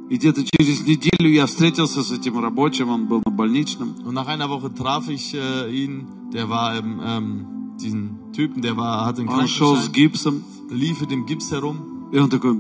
[0.10, 3.96] И где-то через неделю я встретился с этим рабочим, он был на больничном.
[4.06, 6.08] Und nach einer Woche traf ich äh, ihn.
[6.34, 10.44] Der war im, ähm, diesen Typen, der war, hatte einen Он шел с Krankenschein, гипсом.
[10.72, 11.78] lief mit dem Gips herum.
[12.12, 12.60] И он такой,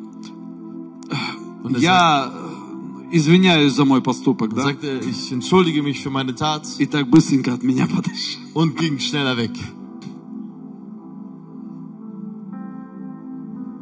[1.63, 4.63] Und er я э, извиняюсь за мой поступок, да?
[4.63, 8.41] sagte, ich entschuldige mich für meine Tat И так быстренько от меня подошел.
[8.53, 9.51] und ging schneller weg.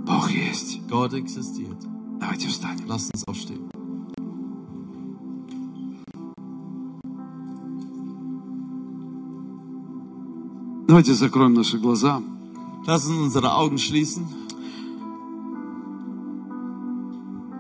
[0.05, 0.82] Бог есть.
[0.89, 1.77] Gott existiert.
[2.19, 2.86] Давайте встанем.
[2.88, 3.64] Lasst uns aufstehen.
[10.95, 12.21] Давайте закроем наши глаза.
[12.88, 14.25] Lasst uns unsere Augen schließen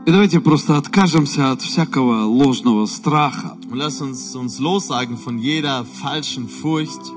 [0.05, 3.55] И давайте просто откажемся от всякого ложного страха.
[3.69, 7.13] und lasst uns uns lossagen von jeder falschen Furcht,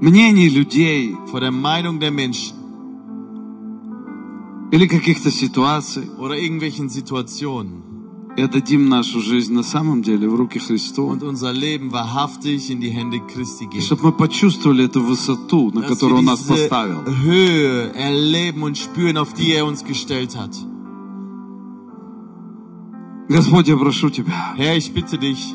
[0.00, 2.56] Мнений людей vor der Meinung der Menschen
[4.72, 6.10] или каких-то ситуаций.
[6.18, 7.87] oder irgendwelchen Situationen И
[8.41, 11.07] Отдадим нашу жизнь на самом деле в руки Христу.
[11.07, 13.81] und unser Leben wahrhaftig in die Hände Christi geben.
[13.81, 17.01] чтобы мы почувствовали эту высоту, на Dass которую Он нас поставил.
[17.05, 20.55] Höhe erleben und spüren, auf die er uns gestellt hat.
[23.29, 25.53] Господь, я прошу Тебя, Herr, ich bitte dich,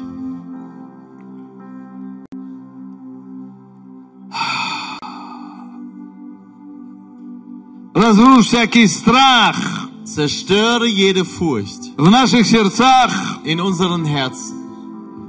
[7.95, 14.56] разрушь всякий страх zerstöre jede Furcht в наших сердцах, in unseren Herzen,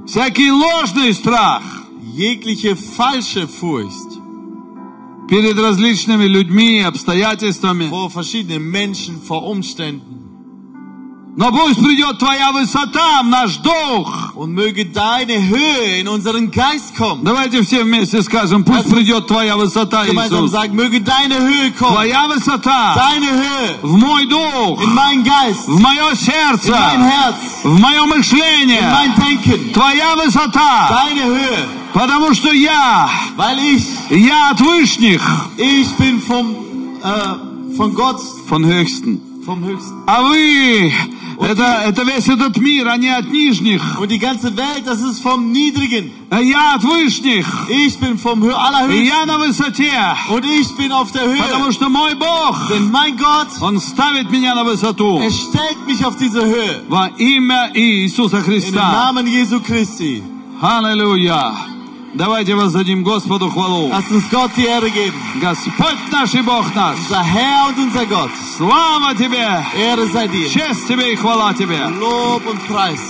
[0.05, 1.63] всякий ложный страх
[2.15, 4.19] jegliche falsche Furcht
[5.27, 7.89] перед различными людьми и обстоятельствами.
[7.89, 10.14] vor verschiedenen Menschen, vor Umständen.
[11.37, 14.33] Но пусть придет Твоя высота в наш дух.
[14.35, 17.23] Und möge deine Höhe in unseren Geist kommen.
[17.23, 20.51] Давайте все вместе скажем, пусть придет Твоя высота, Gemeinsam Иисус.
[20.51, 21.93] sagen, möge deine Höhe kommen.
[21.93, 27.01] Твоя высота Deine Höhe в мой дух, in mein Geist, в мое in сердце, mein
[27.01, 28.81] Herz, в мое in мышление.
[28.91, 29.71] mein Denken.
[29.71, 35.21] Твоя высота, Deine Höhe, потому что я, weil ich, я от вышних,
[35.57, 36.55] ich bin vom,
[37.01, 38.19] äh, von Gott,
[38.49, 39.21] von Höchsten.
[39.45, 40.03] vom Höchsten.
[40.05, 40.93] А вы,
[41.39, 43.99] это, это весь этот мир, они от нижних.
[43.99, 46.11] Und die ganze Welt, das ist vom Niedrigen.
[46.29, 47.47] А я от вышних.
[47.69, 49.03] Ich bin vom Hö И Allerhöchsten.
[49.07, 49.91] я на высоте.
[50.29, 51.71] Und ich bin auf der Потому Höhe.
[51.73, 55.19] что мой Бог, Denn mein Gott, Он ставит меня на высоту.
[55.19, 56.83] er stellt mich auf diese Höhe.
[56.87, 58.91] Во имя Иисуса In dem Христа.
[59.11, 60.21] Namen Jesu Christi.
[60.61, 61.51] Аллилуйя.
[62.16, 63.90] Давайте воздадим Господу хвалу.
[63.90, 65.14] Lass uns Gott die Ehre geben.
[65.38, 66.96] Господь наш и Бог наш.
[66.96, 68.30] Unser Herr und unser Gott.
[68.56, 69.46] Слава Тебе.
[69.76, 70.48] Ehre sei dir.
[70.48, 71.78] Честь Тебе и хвала Тебе.
[72.00, 73.00] Lob und Preis.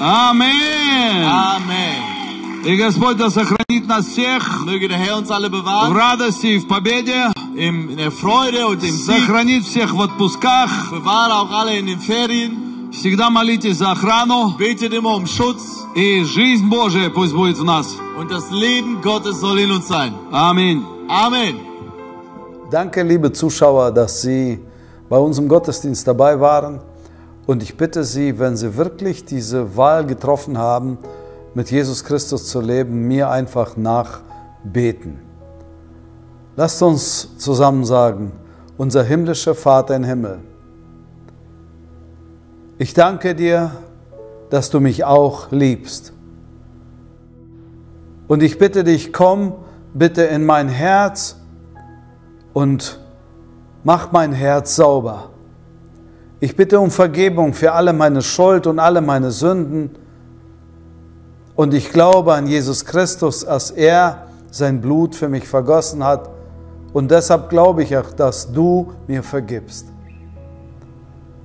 [0.00, 1.24] Аминь.
[1.24, 2.64] Amen.
[2.64, 7.30] И Господь да сохранит нас всех в радости и в победе.
[7.54, 9.20] Im, in der Freude und im Sieg.
[9.20, 10.90] Сохранит всех в отпусках.
[10.90, 12.67] Bewahre auch alle in den Ferien.
[12.91, 14.55] Всегда молитесь за охрану.
[14.57, 15.61] Betet immer um Schutz.
[15.95, 17.95] И жизнь Божия пусть будет в нас.
[18.17, 20.13] Und das Leben Gottes soll in uns sein.
[20.31, 20.83] Аминь.
[21.07, 21.55] Amen.
[22.71, 24.59] Danke, liebe Zuschauer, dass Sie
[25.09, 26.79] bei uns im Gottesdienst dabei waren.
[27.45, 30.97] Und ich bitte Sie, wenn Sie wirklich diese Wahl getroffen haben,
[31.53, 35.19] mit Jesus Christus zu leben, mir einfach nachbeten.
[36.55, 38.31] Lasst uns zusammen sagen,
[38.77, 40.39] unser himmlischer Vater im Himmel,
[42.78, 43.72] ich danke dir,
[44.50, 46.12] dass du mich auch liebst.
[48.28, 49.54] Und ich bitte dich, komm
[49.94, 51.36] bitte in mein Herz
[52.52, 53.00] und
[53.84, 55.30] mach mein Herz sauber.
[56.40, 59.90] Ich bitte um Vergebung für alle meine Schuld und alle meine Sünden.
[61.56, 66.30] Und ich glaube an Jesus Christus, dass er sein Blut für mich vergossen hat.
[66.92, 69.88] Und deshalb glaube ich auch, dass du mir vergibst.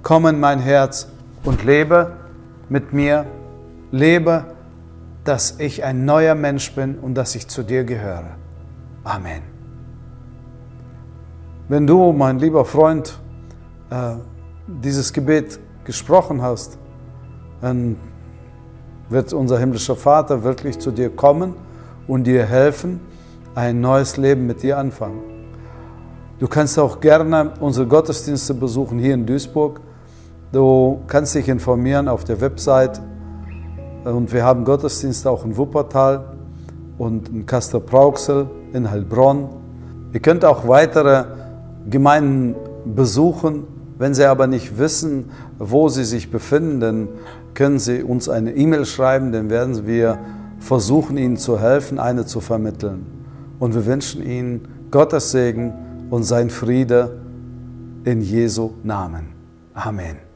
[0.04, 1.08] Komm in mein Herz
[1.44, 2.14] und lebe
[2.70, 3.26] mit mir.
[3.92, 4.46] Lebe,
[5.24, 8.38] dass ich ein neuer Mensch bin und dass ich zu dir gehöre.
[9.04, 9.44] Amen.
[11.70, 13.20] Wenn du, mein lieber Freund,
[13.90, 14.16] äh,
[14.68, 16.78] dieses Gebet gesprochen hast,
[17.62, 17.98] dann
[19.10, 21.54] wird unser himmlischer Vater wirklich zu dir kommen
[22.08, 23.00] und dir helfen,
[23.56, 25.22] ein neues Leben mit dir anfangen.
[26.40, 29.80] Du kannst auch gerne unsere Gottesdienste besuchen hier in Duisburg.
[30.54, 33.02] Du kannst dich informieren auf der Website
[34.04, 36.26] und wir haben Gottesdienste auch in Wuppertal
[37.00, 39.50] und in Kastor-Brauxel, in Heilbronn.
[40.14, 41.24] Ihr könnt auch weitere
[41.90, 42.54] Gemeinden
[42.86, 43.64] besuchen.
[43.98, 47.08] Wenn Sie aber nicht wissen, wo Sie sich befinden, dann
[47.56, 50.20] können Sie uns eine E-Mail schreiben, dann werden wir
[50.60, 53.08] versuchen, Ihnen zu helfen, eine zu vermitteln.
[53.58, 55.74] Und wir wünschen Ihnen Gottes Segen
[56.12, 57.22] und sein Friede
[58.04, 59.30] in Jesu Namen.
[59.74, 60.33] Amen.